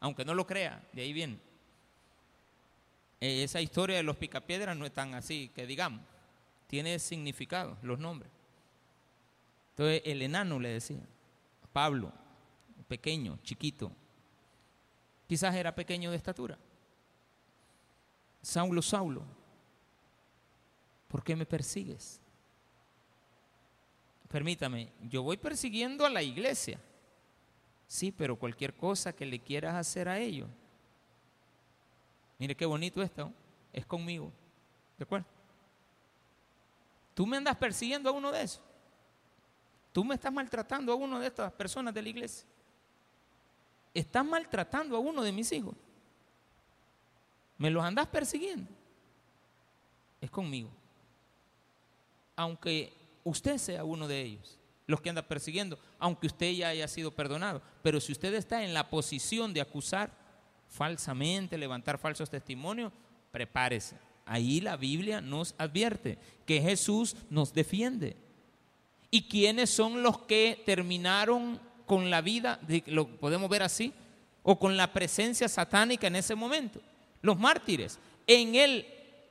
[0.00, 1.38] Aunque no lo crea, de ahí viene.
[3.20, 6.02] Eh, esa historia de los picapiedras no es tan así, que digamos,
[6.66, 8.30] tiene significado, los nombres.
[9.70, 11.00] Entonces el enano le decía,
[11.72, 12.12] Pablo,
[12.88, 13.90] pequeño, chiquito,
[15.26, 16.58] quizás era pequeño de estatura.
[18.42, 19.24] Saulo, Saulo,
[21.08, 22.20] ¿por qué me persigues?
[24.28, 26.80] Permítame, yo voy persiguiendo a la iglesia.
[27.86, 30.48] Sí, pero cualquier cosa que le quieras hacer a ellos,
[32.38, 33.32] Mire qué bonito esto.
[33.72, 34.32] Es conmigo.
[34.98, 35.26] ¿De acuerdo?
[37.14, 38.60] Tú me andas persiguiendo a uno de esos.
[39.92, 42.46] Tú me estás maltratando a uno de estas personas de la iglesia.
[43.94, 45.74] Estás maltratando a uno de mis hijos.
[47.56, 48.68] Me los andas persiguiendo.
[50.20, 50.68] Es conmigo.
[52.34, 57.12] Aunque usted sea uno de ellos, los que anda persiguiendo, aunque usted ya haya sido
[57.12, 57.62] perdonado.
[57.82, 60.10] Pero si usted está en la posición de acusar,
[60.68, 62.92] falsamente, levantar falsos testimonios,
[63.30, 63.96] prepárese.
[64.26, 68.16] Ahí la Biblia nos advierte que Jesús nos defiende.
[69.10, 73.92] ¿Y quiénes son los que terminaron con la vida, lo podemos ver así,
[74.42, 76.80] o con la presencia satánica en ese momento?
[77.22, 77.98] Los mártires.
[78.26, 78.86] En el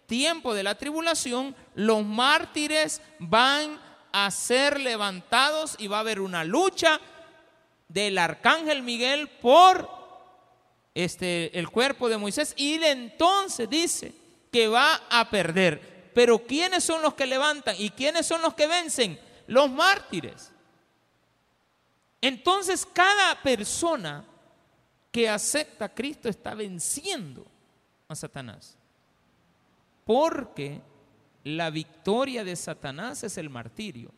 [0.06, 3.80] tiempo de la tribulación, los mártires van
[4.12, 7.00] a ser levantados y va a haber una lucha
[7.88, 9.90] del arcángel Miguel por
[10.94, 14.23] este, el cuerpo de Moisés y entonces dice
[14.54, 16.12] que va a perder.
[16.14, 19.20] Pero ¿quiénes son los que levantan y quiénes son los que vencen?
[19.48, 20.52] Los mártires.
[22.22, 24.24] Entonces cada persona
[25.12, 27.48] que acepta a Cristo está venciendo
[28.08, 28.78] a Satanás.
[30.06, 30.80] Porque
[31.44, 34.12] la victoria de Satanás es el martirio.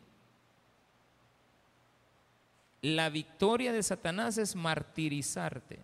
[2.82, 5.82] La victoria de Satanás es martirizarte.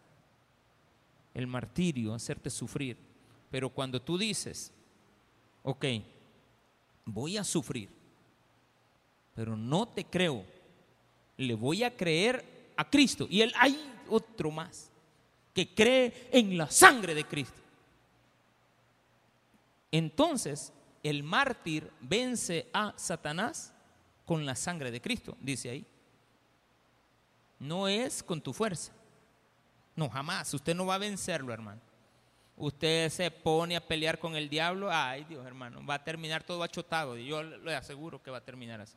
[1.32, 3.11] El martirio, hacerte sufrir.
[3.52, 4.72] Pero cuando tú dices,
[5.62, 5.84] ok,
[7.04, 7.90] voy a sufrir,
[9.34, 10.42] pero no te creo,
[11.36, 13.26] le voy a creer a Cristo.
[13.28, 13.78] Y él, hay
[14.08, 14.90] otro más,
[15.52, 17.60] que cree en la sangre de Cristo.
[19.90, 20.72] Entonces,
[21.02, 23.74] el mártir vence a Satanás
[24.24, 25.86] con la sangre de Cristo, dice ahí.
[27.58, 28.92] No es con tu fuerza.
[29.94, 30.54] No, jamás.
[30.54, 31.91] Usted no va a vencerlo, hermano.
[32.62, 34.88] Usted se pone a pelear con el diablo.
[34.88, 35.84] Ay, Dios, hermano.
[35.84, 37.18] Va a terminar todo achotado.
[37.18, 38.94] Y yo le aseguro que va a terminar así.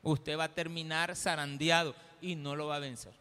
[0.00, 3.12] Usted va a terminar zarandeado y no lo va a vencer.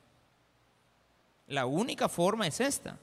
[1.47, 2.99] La única forma es esta.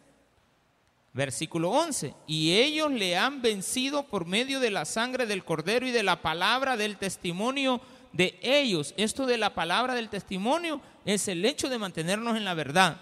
[1.12, 2.14] Versículo 11.
[2.28, 6.22] Y ellos le han vencido por medio de la sangre del cordero y de la
[6.22, 7.80] palabra del testimonio
[8.12, 8.94] de ellos.
[8.96, 13.00] Esto de la palabra del testimonio es el hecho de mantenernos en la verdad.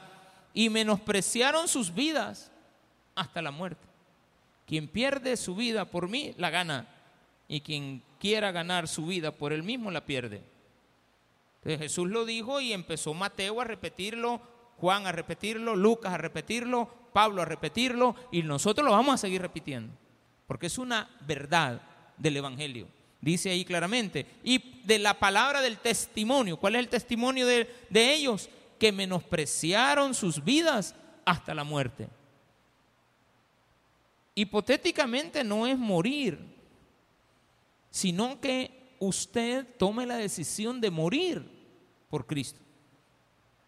[0.55, 2.52] Y menospreciaron sus vidas
[3.15, 3.87] hasta la muerte.
[4.67, 6.89] Quien pierde su vida por mí, la gana.
[7.49, 10.43] Y quien quiera ganar su vida por él mismo, la pierde.
[11.57, 14.41] Entonces Jesús lo dijo y empezó Mateo a repetirlo,
[14.79, 19.43] Juan a repetirlo, Lucas a repetirlo, Pablo a repetirlo y nosotros lo vamos a seguir
[19.43, 19.95] repitiendo,
[20.47, 21.81] porque es una verdad
[22.17, 22.89] del Evangelio.
[23.21, 28.13] Dice ahí claramente, y de la palabra del testimonio, ¿cuál es el testimonio de, de
[28.13, 28.51] ellos?
[28.81, 32.09] Que menospreciaron sus vidas hasta la muerte.
[34.35, 36.39] Hipotéticamente no es morir,
[37.91, 41.47] sino que usted tome la decisión de morir
[42.09, 42.61] por Cristo.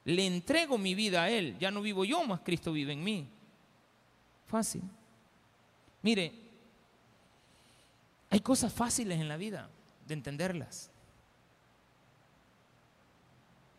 [0.05, 3.29] Le entrego mi vida a Él, ya no vivo yo, más Cristo vive en mí.
[4.47, 4.83] Fácil.
[6.03, 6.33] Mire,
[8.31, 9.71] hay cosas fáciles en la vida
[10.07, 10.91] de entenderlas.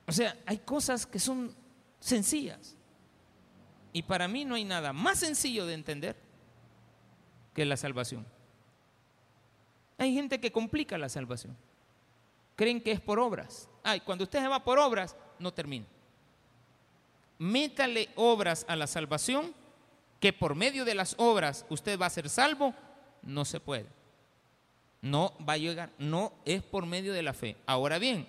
[0.08, 1.54] O sea, hay cosas que son
[2.00, 2.76] sencillas.
[3.94, 6.25] Y para mí no hay nada más sencillo de entender
[7.56, 8.28] que la salvación.
[9.97, 11.56] Hay gente que complica la salvación.
[12.56, 13.70] Creen que es por obras.
[13.82, 15.86] Ay, cuando usted se va por obras, no termina.
[17.39, 19.53] Métale obras a la salvación
[20.20, 22.74] que por medio de las obras usted va a ser salvo,
[23.24, 23.88] no se puede.
[25.01, 27.58] No va a llegar, no es por medio de la fe.
[27.66, 28.28] Ahora bien,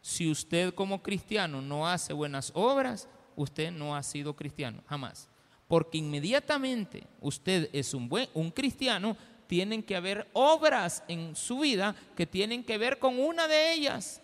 [0.00, 5.28] si usted como cristiano no hace buenas obras, usted no ha sido cristiano, jamás.
[5.72, 9.16] Porque inmediatamente usted es un buen un cristiano,
[9.46, 14.20] tienen que haber obras en su vida que tienen que ver con una de ellas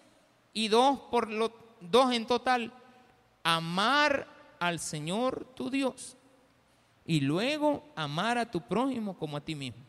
[0.53, 2.71] y dos por lo dos en total,
[3.43, 4.29] amar
[4.61, 6.19] al Señor tu Dios
[7.07, 9.83] y luego amar a tu prójimo como a ti mismo.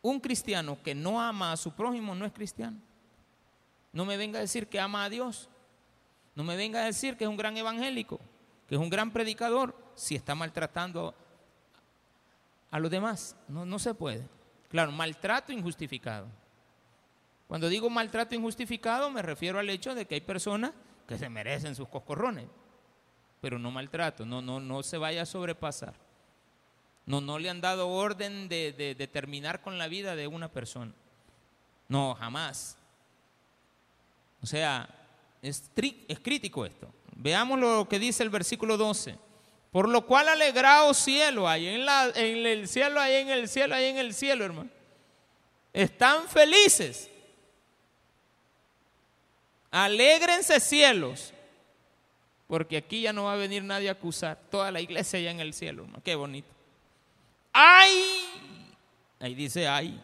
[0.00, 2.78] Un cristiano que no ama a su prójimo no es cristiano.
[3.92, 5.50] No me venga a decir que ama a Dios.
[6.34, 8.18] No me venga a decir que es un gran evangélico,
[8.66, 11.14] que es un gran predicador, si está maltratando
[12.70, 13.36] a los demás.
[13.48, 14.26] No, no se puede.
[14.70, 16.26] Claro, maltrato injustificado.
[17.48, 20.72] Cuando digo maltrato injustificado me refiero al hecho de que hay personas
[21.06, 22.46] que se merecen sus coscorrones
[23.40, 25.94] pero no maltrato, no, no, no se vaya a sobrepasar.
[27.06, 30.92] No, no le han dado orden de, de, terminar con la vida de una persona.
[31.88, 32.76] No, jamás.
[34.42, 34.88] O sea,
[35.42, 35.70] es,
[36.08, 36.92] es crítico esto.
[37.16, 39.18] Veamos lo que dice el versículo 12.
[39.70, 43.98] Por lo cual alegraos cielo, ahí en, el cielo, ahí en el cielo, ahí en
[43.98, 44.70] el cielo, hermano.
[45.72, 47.08] Están felices.
[49.70, 51.32] Alégrense cielos
[52.50, 54.36] porque aquí ya no va a venir nadie a acusar.
[54.50, 56.48] Toda la iglesia ya en el cielo, qué bonito.
[57.52, 58.26] ¡Ay!
[59.20, 60.00] Ahí dice ay.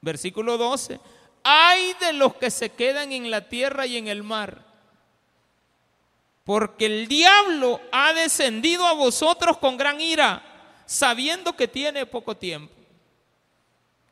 [0.00, 0.98] Versículo 12.
[1.44, 4.71] ¡Ay de los que se quedan en la tierra y en el mar!
[6.44, 10.42] Porque el diablo ha descendido a vosotros con gran ira,
[10.86, 12.74] sabiendo que tiene poco tiempo.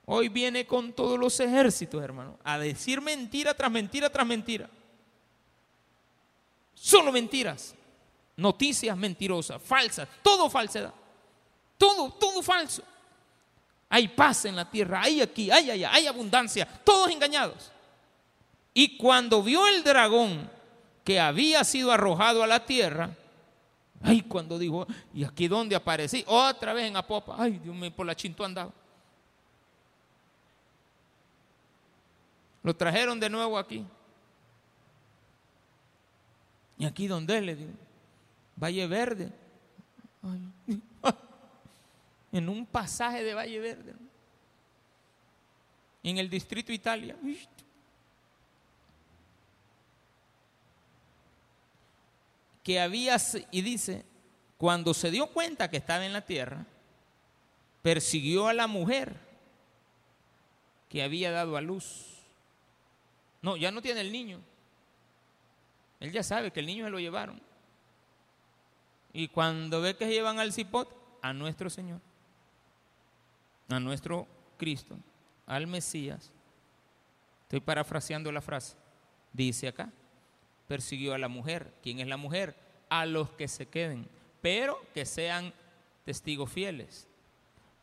[0.07, 4.69] Hoy viene con todos los ejércitos, hermano, a decir mentira tras mentira tras mentira.
[6.75, 7.75] Solo mentiras.
[8.37, 10.95] Noticias mentirosas, falsas, todo falsedad.
[11.77, 12.83] Todo, todo falso.
[13.89, 17.71] Hay paz en la tierra, hay aquí, hay allá, hay abundancia, todos engañados.
[18.73, 20.51] Y cuando vio el dragón
[21.05, 23.11] que había sido arrojado a la tierra,
[24.03, 26.25] ay, cuando dijo, ¿y aquí dónde aparecí?
[26.27, 28.73] Otra vez en Apopa, ay, Dios mío, por la chinto andaba.
[32.63, 33.85] Lo trajeron de nuevo aquí.
[36.79, 37.43] ¿Y aquí dónde es?
[37.45, 37.73] Le digo,
[38.57, 39.33] Valle Verde.
[42.33, 43.93] En un pasaje de Valle Verde.
[46.01, 47.17] En el distrito Italia.
[52.63, 53.17] Que había,
[53.51, 54.05] y dice,
[54.57, 56.67] cuando se dio cuenta que estaba en la tierra,
[57.83, 59.17] persiguió a la mujer
[60.89, 62.19] que había dado a luz.
[63.43, 64.41] No, ya no tiene el niño.
[66.01, 67.41] Él ya sabe que el niño se lo llevaron.
[69.13, 72.01] Y cuando ve que llevan al cipot, a nuestro Señor,
[73.69, 74.97] a nuestro Cristo,
[75.47, 76.31] al Mesías,
[77.43, 78.77] estoy parafraseando la frase,
[79.33, 79.91] dice acá,
[80.71, 81.75] persiguió a la mujer.
[81.83, 82.55] ¿Quién es la mujer?
[82.91, 84.07] A los que se queden,
[84.41, 85.53] pero que sean
[86.05, 87.09] testigos fieles.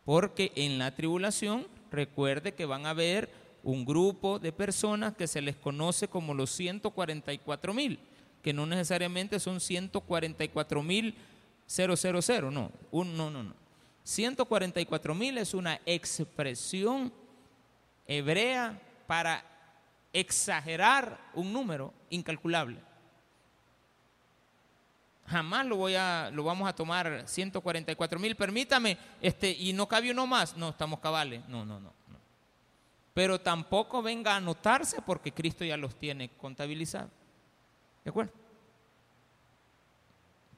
[0.05, 3.29] Porque en la tribulación, recuerde que van a haber
[3.61, 7.99] un grupo de personas que se les conoce como los 144 mil,
[8.41, 11.13] que no necesariamente son 144 mil
[11.65, 13.53] 000, no, un, no, no, no.
[14.05, 17.11] 144 mil es una expresión
[18.07, 19.43] hebrea para
[20.19, 22.79] exagerar un número incalculable.
[25.27, 30.11] Jamás lo voy a, lo vamos a tomar 144 mil, permítame, este, y no cabe
[30.11, 30.55] uno más.
[30.55, 31.47] No, estamos cabales.
[31.49, 32.19] No, no, no, no.
[33.13, 37.11] Pero tampoco venga a anotarse porque Cristo ya los tiene contabilizados.
[38.03, 38.31] ¿De acuerdo?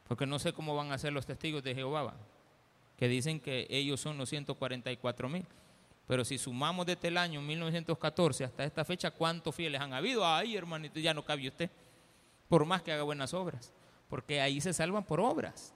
[0.07, 2.13] Porque no sé cómo van a ser los testigos de Jehová,
[2.97, 5.45] que dicen que ellos son los 144 mil.
[6.09, 10.27] Pero si sumamos desde el año 1914 hasta esta fecha, ¿cuántos fieles han habido?
[10.27, 11.69] Ay, hermanito, ya no cabe usted.
[12.49, 13.71] Por más que haga buenas obras
[14.09, 15.73] porque ahí se salvan por obras.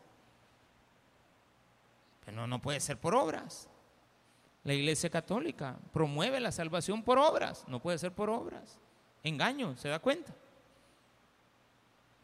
[2.25, 3.69] Pero no, puede ser por obras.
[4.63, 8.79] La iglesia católica promueve la salvación por obras, no puede ser por obras.
[9.21, 10.33] Engaño, ¿se da cuenta?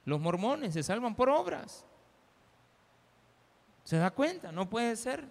[0.05, 1.85] Los mormones se salvan por obras.
[3.83, 4.51] ¿Se da cuenta?
[4.51, 5.27] No puede ser.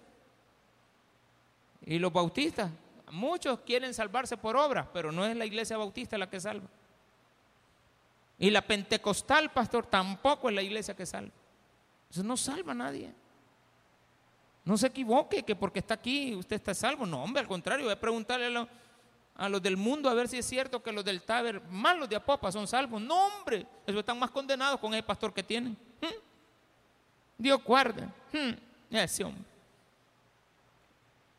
[1.85, 2.69] Y los bautistas,
[3.11, 6.67] muchos quieren salvarse por obras, pero no es la iglesia bautista la que salva.
[8.37, 11.31] Y la pentecostal, pastor, tampoco es la iglesia que salva.
[12.09, 13.13] Eso no salva a nadie.
[14.63, 17.05] No se equivoque que porque está aquí usted está salvo.
[17.05, 18.67] No, hombre, al contrario, voy a preguntarle
[19.35, 22.09] a, los del mundo a ver si es cierto que los del Taber, más los
[22.09, 23.01] de Apopa, son salvos.
[23.01, 25.73] No, hombre, ellos están más condenados con ese pastor que tienen.
[26.01, 26.15] ¿Mm?
[27.37, 28.03] Dios guarde.
[28.31, 28.95] ¿Mm?
[28.95, 29.43] Ese hombre.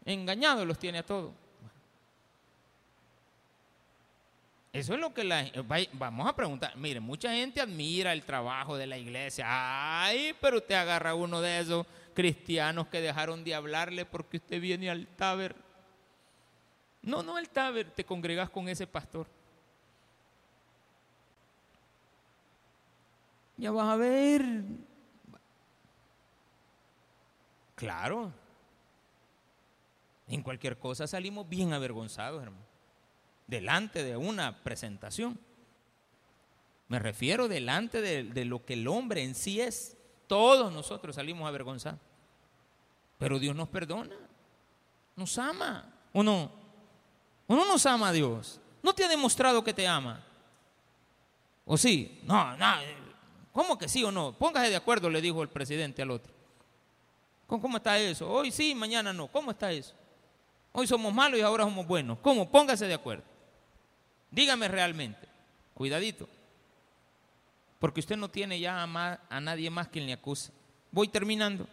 [0.05, 1.33] Engañados los tiene a todos.
[4.73, 5.51] Eso es lo que la
[5.95, 6.77] vamos a preguntar.
[6.77, 9.47] Mire, mucha gente admira el trabajo de la iglesia.
[9.49, 14.89] Ay, pero usted agarra uno de esos cristianos que dejaron de hablarle porque usted viene
[14.89, 15.57] al taber.
[17.03, 19.27] No, no al taber, te congregas con ese pastor.
[23.57, 24.63] Ya vas a ver.
[27.75, 28.33] Claro.
[30.31, 32.71] En cualquier cosa salimos bien avergonzados, hermano
[33.51, 35.39] delante de una presentación.
[36.89, 39.97] Me refiero delante de, lo que el hombre en sí es.
[40.27, 42.01] Todos nosotros salimos avergonzados.
[43.19, 44.17] Pero Dios nos perdona.
[45.17, 45.93] Nos ama.
[46.13, 46.51] ¿O no?
[47.47, 48.61] ¿O no nos ama a Dios?
[48.83, 50.25] ¿No te ha demostrado que te ama?
[51.65, 52.21] ¿O sí?
[52.25, 52.75] No, no.
[53.53, 54.33] ¿Cómo que sí o no?
[54.33, 56.33] Póngase de acuerdo, le dijo el presidente al otro.
[57.47, 58.31] ¿Cómo está eso?
[58.31, 59.27] Hoy sí, mañana no.
[59.27, 59.95] ¿Cómo está eso?
[60.73, 62.19] Hoy somos malos y ahora somos buenos.
[62.21, 62.51] ¿Cómo?
[62.51, 63.25] Póngase de acuerdo.
[64.31, 65.27] Dígame realmente,
[65.75, 66.29] cuidadito,
[67.81, 70.53] porque usted no tiene ya a, nadie más quien le acuse.
[70.93, 71.67] Voy terminando.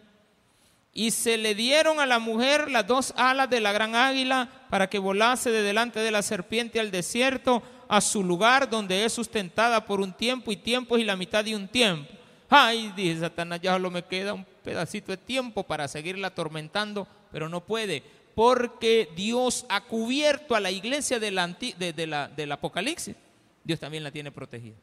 [0.92, 4.88] Y se le dieron a la mujer las dos alas de la gran águila para
[4.88, 9.84] que volase de delante de la serpiente al desierto, a su lugar donde es sustentada
[9.84, 12.10] por un tiempo y tiempos y la mitad de un tiempo.
[12.48, 17.48] Ay, dice Satanás, ya solo me queda un pedacito de tiempo para seguirla atormentando, pero
[17.48, 18.02] no puede
[18.38, 21.56] porque Dios ha cubierto a la iglesia del,
[22.36, 23.16] del Apocalipsis.
[23.64, 24.76] Dios también la tiene protegida.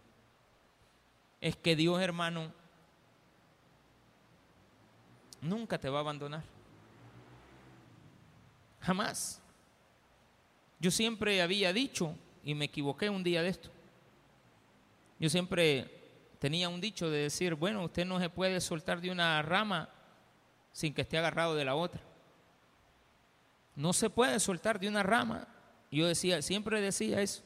[1.40, 2.52] Es que Dios, hermano,
[5.40, 6.44] nunca te va a abandonar.
[8.82, 9.42] Jamás.
[10.78, 13.70] Yo siempre había dicho, y me equivoqué un día de esto,
[15.18, 15.90] yo siempre
[16.40, 19.88] tenía un dicho de decir, bueno, usted no se puede soltar de una rama
[20.74, 22.02] sin que esté agarrado de la otra.
[23.76, 25.48] No se puede soltar de una rama.
[25.92, 27.44] Yo decía, siempre decía eso.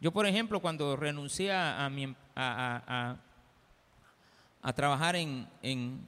[0.00, 1.86] Yo, por ejemplo, cuando renuncié a,
[2.36, 3.16] a,
[4.74, 6.06] trabajar en, en,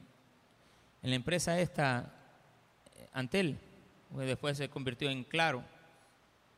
[1.01, 2.13] la empresa esta,
[3.13, 3.57] Antel,
[4.13, 5.63] pues después se convirtió en Claro,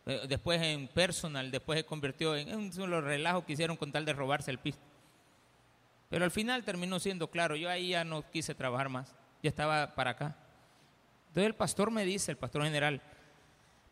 [0.05, 4.05] eh, después en personal, después se convirtió en, un solo relajo que hicieron con tal
[4.05, 4.79] de robarse el piso.
[6.09, 9.95] Pero al final terminó siendo claro, yo ahí ya no quise trabajar más, ya estaba
[9.95, 10.35] para acá.
[11.29, 13.01] Entonces el pastor me dice, el pastor general,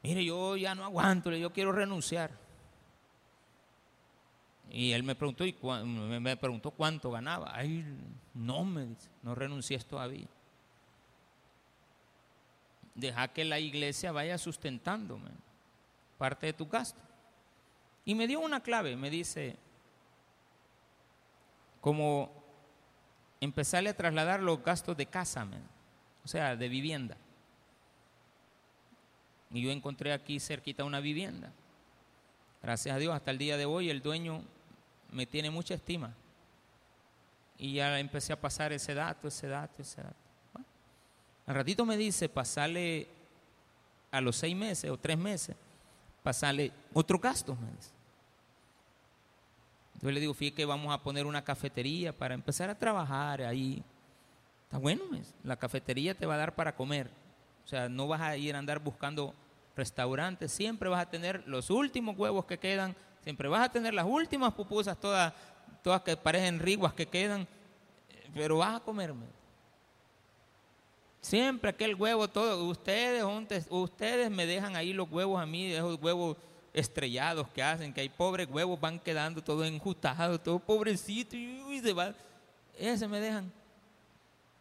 [0.03, 2.31] mire, yo ya no aguanto, yo quiero renunciar.
[4.69, 7.51] Y él me preguntó, y me preguntó cuánto ganaba.
[7.53, 7.85] Ay,
[8.33, 10.27] no, me dice, no renuncié todavía.
[12.95, 15.29] Deja que la iglesia vaya sustentándome
[16.17, 16.99] parte de tu gasto.
[18.03, 19.57] Y me dio una clave, me dice,
[21.81, 22.31] como
[23.39, 25.47] empezarle a trasladar los gastos de casa,
[26.23, 27.17] o sea, de vivienda.
[29.51, 31.51] Y yo encontré aquí cerquita una vivienda.
[32.61, 34.43] Gracias a Dios, hasta el día de hoy el dueño
[35.11, 36.13] me tiene mucha estima.
[37.57, 40.15] Y ya empecé a pasar ese dato, ese dato, ese dato.
[41.45, 43.07] al ratito me dice pasarle
[44.11, 45.55] a los seis meses o tres meses,
[46.23, 47.55] pasarle otro gasto.
[47.55, 47.69] Me
[50.01, 53.83] Yo le digo, fíjate que vamos a poner una cafetería para empezar a trabajar ahí.
[54.65, 55.03] Está bueno,
[55.43, 57.09] la cafetería te va a dar para comer.
[57.67, 59.33] O sea, no vas a ir a andar buscando
[59.75, 64.05] restaurantes, siempre vas a tener los últimos huevos que quedan, siempre vas a tener las
[64.05, 65.33] últimas pupusas, todas,
[65.83, 67.45] todas que parecen riguas que quedan,
[68.33, 69.25] pero vas a comerme.
[71.19, 73.21] Siempre aquel huevo, todo, ustedes,
[73.69, 76.37] ustedes me dejan ahí los huevos a mí, esos huevos
[76.71, 81.93] estrellados que hacen, que hay pobres huevos van quedando todos enjustados, todo pobrecito, y, se.
[82.77, 83.51] Ese me dejan.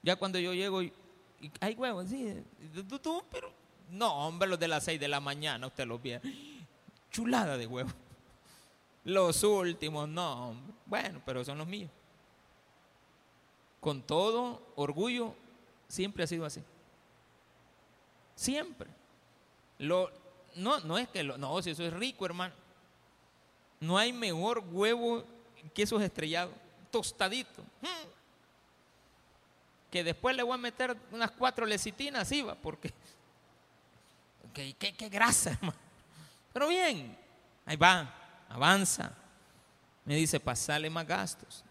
[0.03, 0.83] Ya cuando yo llego
[1.61, 2.43] hay huevos, sí.
[3.03, 3.53] Tú, pero
[3.91, 6.21] no, hombre, los de las 6 de la mañana, usted los ve.
[7.11, 7.95] Chulada de huevos.
[9.05, 10.55] Los últimos, no.
[10.87, 11.91] Bueno, pero son los míos.
[13.81, 15.35] Con todo orgullo,
[15.89, 16.63] siempre ha sido así.
[18.35, 18.91] Siempre.
[19.79, 20.11] Lo,
[20.57, 22.55] no, no es que lo, no, si eso es rico, hermano.
[23.79, 25.23] No hay mejor huevo
[25.75, 26.55] que esos estrellados,
[26.91, 27.65] tostaditos.
[27.81, 28.16] Hmm
[29.97, 32.93] que después le voy a meter unas cuatro lecitinas, iba, porque
[34.53, 35.79] qué, qué, grasa, hermano.
[36.53, 37.17] Pero bien,
[37.65, 38.13] ahí va,
[38.51, 39.15] avanza.
[40.05, 41.65] Me dice, pasale más gastos.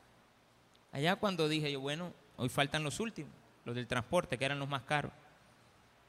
[0.91, 3.31] Allá cuando dije yo, bueno, hoy faltan los últimos,
[3.63, 5.11] los del transporte, que eran los más caros.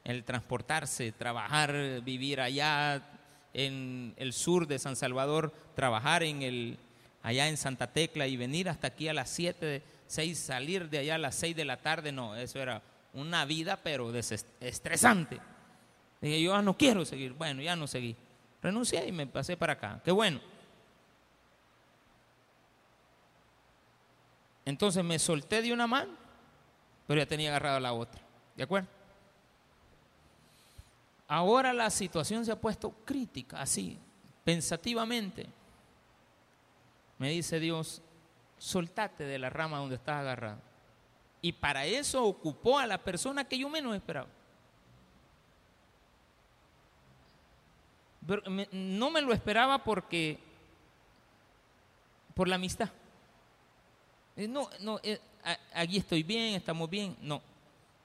[0.02, 3.02] El transportarse, trabajar, vivir allá
[3.52, 6.78] en el sur de San Salvador, trabajar en el,
[7.22, 10.98] allá en Santa Tecla y venir hasta aquí a las 7 de, seis, salir de
[10.98, 12.82] allá a las seis de la tarde, no, eso era
[13.12, 15.40] una vida pero estresante.
[16.20, 18.16] Dije, yo no quiero seguir, bueno, ya no seguí.
[18.62, 20.40] Renuncié y me pasé para acá, qué bueno.
[24.64, 26.12] Entonces me solté de una mano,
[27.06, 28.20] pero ya tenía agarrado la otra,
[28.56, 28.88] ¿de acuerdo?
[31.28, 33.98] Ahora la situación se ha puesto crítica, así,
[34.44, 35.46] pensativamente.
[37.18, 38.02] Me dice Dios,
[38.58, 40.60] soltate de la rama donde estás agarrado.
[41.42, 44.28] Y para eso ocupó a la persona que yo menos esperaba.
[48.26, 48.42] Pero
[48.72, 50.38] no me lo esperaba porque,
[52.34, 52.90] por la amistad.
[54.36, 55.20] Eh, no, no, eh,
[55.72, 57.16] aquí estoy bien, estamos bien.
[57.20, 57.40] No,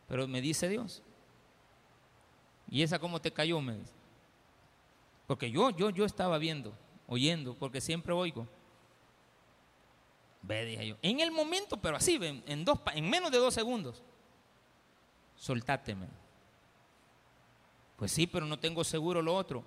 [0.07, 1.01] pero me dice Dios.
[2.69, 3.59] ¿Y esa cómo te cayó?
[3.59, 3.93] Me dice.
[5.25, 6.73] Porque yo, yo, yo estaba viendo,
[7.07, 8.47] oyendo, porque siempre oigo.
[10.41, 10.97] Ve, dije yo.
[11.01, 14.01] En el momento, pero así, en, dos, en menos de dos segundos.
[15.35, 16.07] Soltáteme.
[17.95, 19.63] Pues sí, pero no tengo seguro lo otro.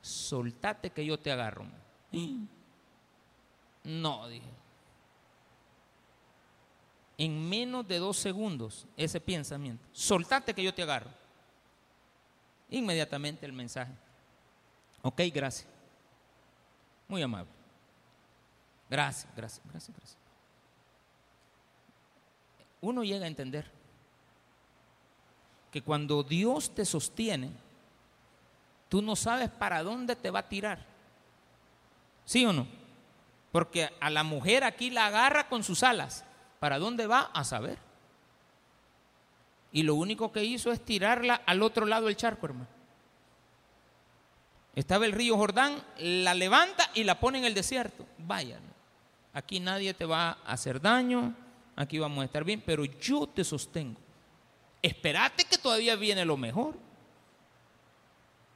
[0.00, 1.66] Soltate que yo te agarro.
[3.84, 4.50] No, dije.
[7.18, 9.86] En menos de dos segundos, ese pensamiento.
[9.92, 11.08] Soltate que yo te agarro.
[12.68, 13.92] Inmediatamente el mensaje.
[15.02, 15.68] Ok, gracias.
[17.06, 17.55] Muy amable.
[18.88, 20.18] Gracias, gracias, gracias, gracias.
[22.80, 23.70] Uno llega a entender
[25.72, 27.50] que cuando Dios te sostiene,
[28.88, 30.84] tú no sabes para dónde te va a tirar.
[32.24, 32.66] ¿Sí o no?
[33.52, 36.24] Porque a la mujer aquí la agarra con sus alas.
[36.60, 37.30] ¿Para dónde va?
[37.32, 37.78] A saber.
[39.72, 42.68] Y lo único que hizo es tirarla al otro lado del charco, hermano.
[44.74, 48.06] Estaba el río Jordán, la levanta y la pone en el desierto.
[48.18, 48.75] Vayan.
[49.36, 51.34] Aquí nadie te va a hacer daño,
[51.76, 54.00] aquí vamos a estar bien, pero yo te sostengo.
[54.80, 56.74] Espérate que todavía viene lo mejor.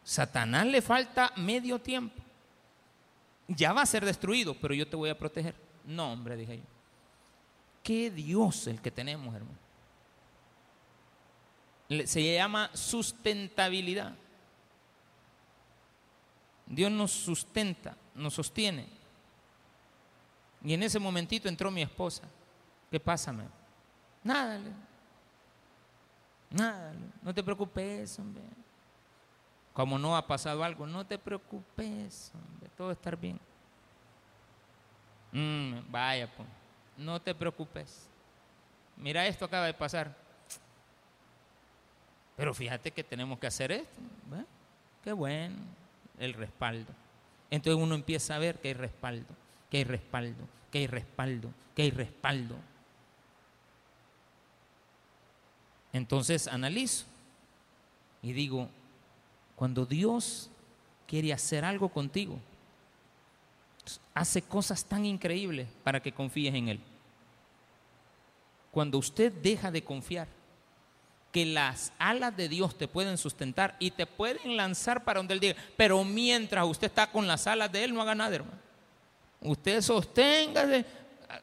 [0.03, 2.23] Satanás le falta medio tiempo.
[3.47, 5.55] Ya va a ser destruido, pero yo te voy a proteger.
[5.85, 6.65] No, hombre, dije yo.
[7.83, 9.59] Qué Dios el que tenemos, hermano.
[12.07, 14.15] Se llama sustentabilidad.
[16.65, 19.00] Dios nos sustenta, nos sostiene.
[20.63, 22.23] Y en ese momentito entró mi esposa.
[22.91, 23.33] ¿Qué pasa?
[24.23, 24.61] Nada,
[26.51, 26.93] nada,
[27.23, 28.43] no te preocupes, hombre.
[29.73, 33.39] Como no ha pasado algo, no te preocupes, hombre, todo va a estar bien.
[35.33, 36.49] Mm, vaya, pues,
[36.97, 38.09] no te preocupes.
[38.97, 40.15] Mira, esto acaba de pasar.
[42.37, 44.01] Pero fíjate que tenemos que hacer esto.
[45.03, 45.57] Qué bueno,
[46.19, 46.93] el respaldo.
[47.51, 49.35] Entonces uno empieza a ver que hay respaldo,
[49.71, 52.57] que hay respaldo, que hay respaldo, que hay respaldo.
[55.93, 57.07] Entonces analizo
[58.23, 58.69] y digo,
[59.57, 60.51] cuando Dios
[61.07, 62.39] quiere hacer algo contigo,
[64.15, 66.81] hace cosas tan increíbles para que confíes en Él.
[68.71, 70.29] Cuando usted deja de confiar,
[71.33, 75.41] que las alas de Dios te pueden sustentar y te pueden lanzar para donde Él
[75.41, 78.70] diga, pero mientras usted está con las alas de Él, no haga nada, hermano.
[79.41, 80.67] Usted sostenga,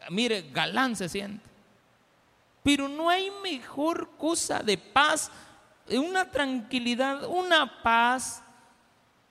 [0.10, 1.46] mire, galán se siente.
[2.64, 5.32] Pero no hay mejor cosa de paz,
[5.90, 8.44] una tranquilidad, una paz,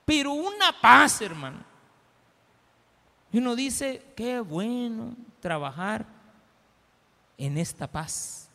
[0.04, 1.58] pero una paz, hermano.
[3.32, 6.06] Y uno dice, qué bueno trabajar
[7.36, 8.48] en esta paz.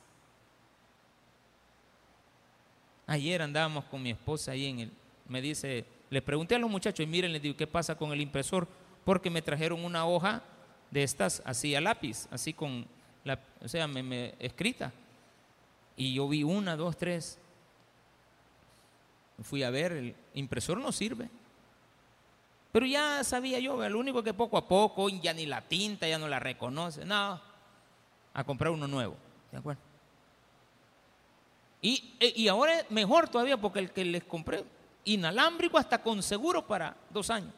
[3.06, 4.92] Ayer andábamos con mi esposa ahí en el,
[5.28, 8.22] me dice, le pregunté a los muchachos y miren, les digo, ¿qué pasa con el
[8.22, 8.68] impresor?
[9.06, 10.44] Porque me trajeron una hoja
[10.92, 12.86] de estas así a lápiz, así con
[13.64, 14.92] o sea, me, escrita.
[15.96, 17.38] Y yo vi una, dos, tres.
[19.44, 21.30] Fui a ver, el impresor no sirve.
[22.72, 26.18] Pero ya sabía yo, lo único que poco a poco, ya ni la tinta, ya
[26.18, 27.06] no la reconoce.
[27.06, 27.42] No,
[28.34, 29.16] a comprar uno nuevo.
[29.52, 29.82] ¿De acuerdo?
[31.82, 34.64] Y, e, y ahora es mejor todavía porque el que les compré,
[35.04, 37.54] inalámbrico hasta con seguro para dos años.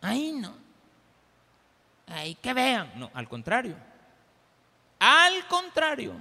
[0.00, 0.54] Ahí no.
[2.06, 2.92] Ahí que vean.
[2.96, 3.76] No, al contrario.
[4.98, 6.14] Al contrario.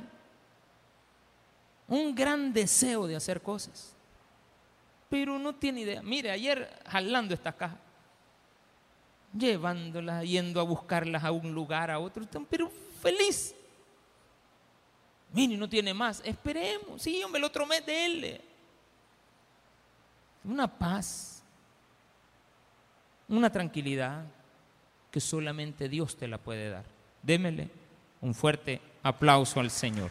[1.88, 3.96] Un gran deseo de hacer cosas.
[5.10, 6.02] Pero no tiene idea.
[6.04, 7.80] Mire, ayer jalando estas cajas,
[9.36, 12.70] llevándolas, yendo a buscarlas a un lugar, a otro, pero
[13.02, 13.56] feliz.
[15.34, 16.22] Mire, no tiene más.
[16.24, 17.02] Esperemos.
[17.02, 18.42] Sí, hombre, el otro mes de él.
[20.44, 21.39] Una paz.
[23.30, 24.26] Una tranquilidad
[25.12, 26.86] que solamente Dios te la puede dar.
[27.22, 27.70] Démele
[28.22, 30.10] un fuerte aplauso al Señor.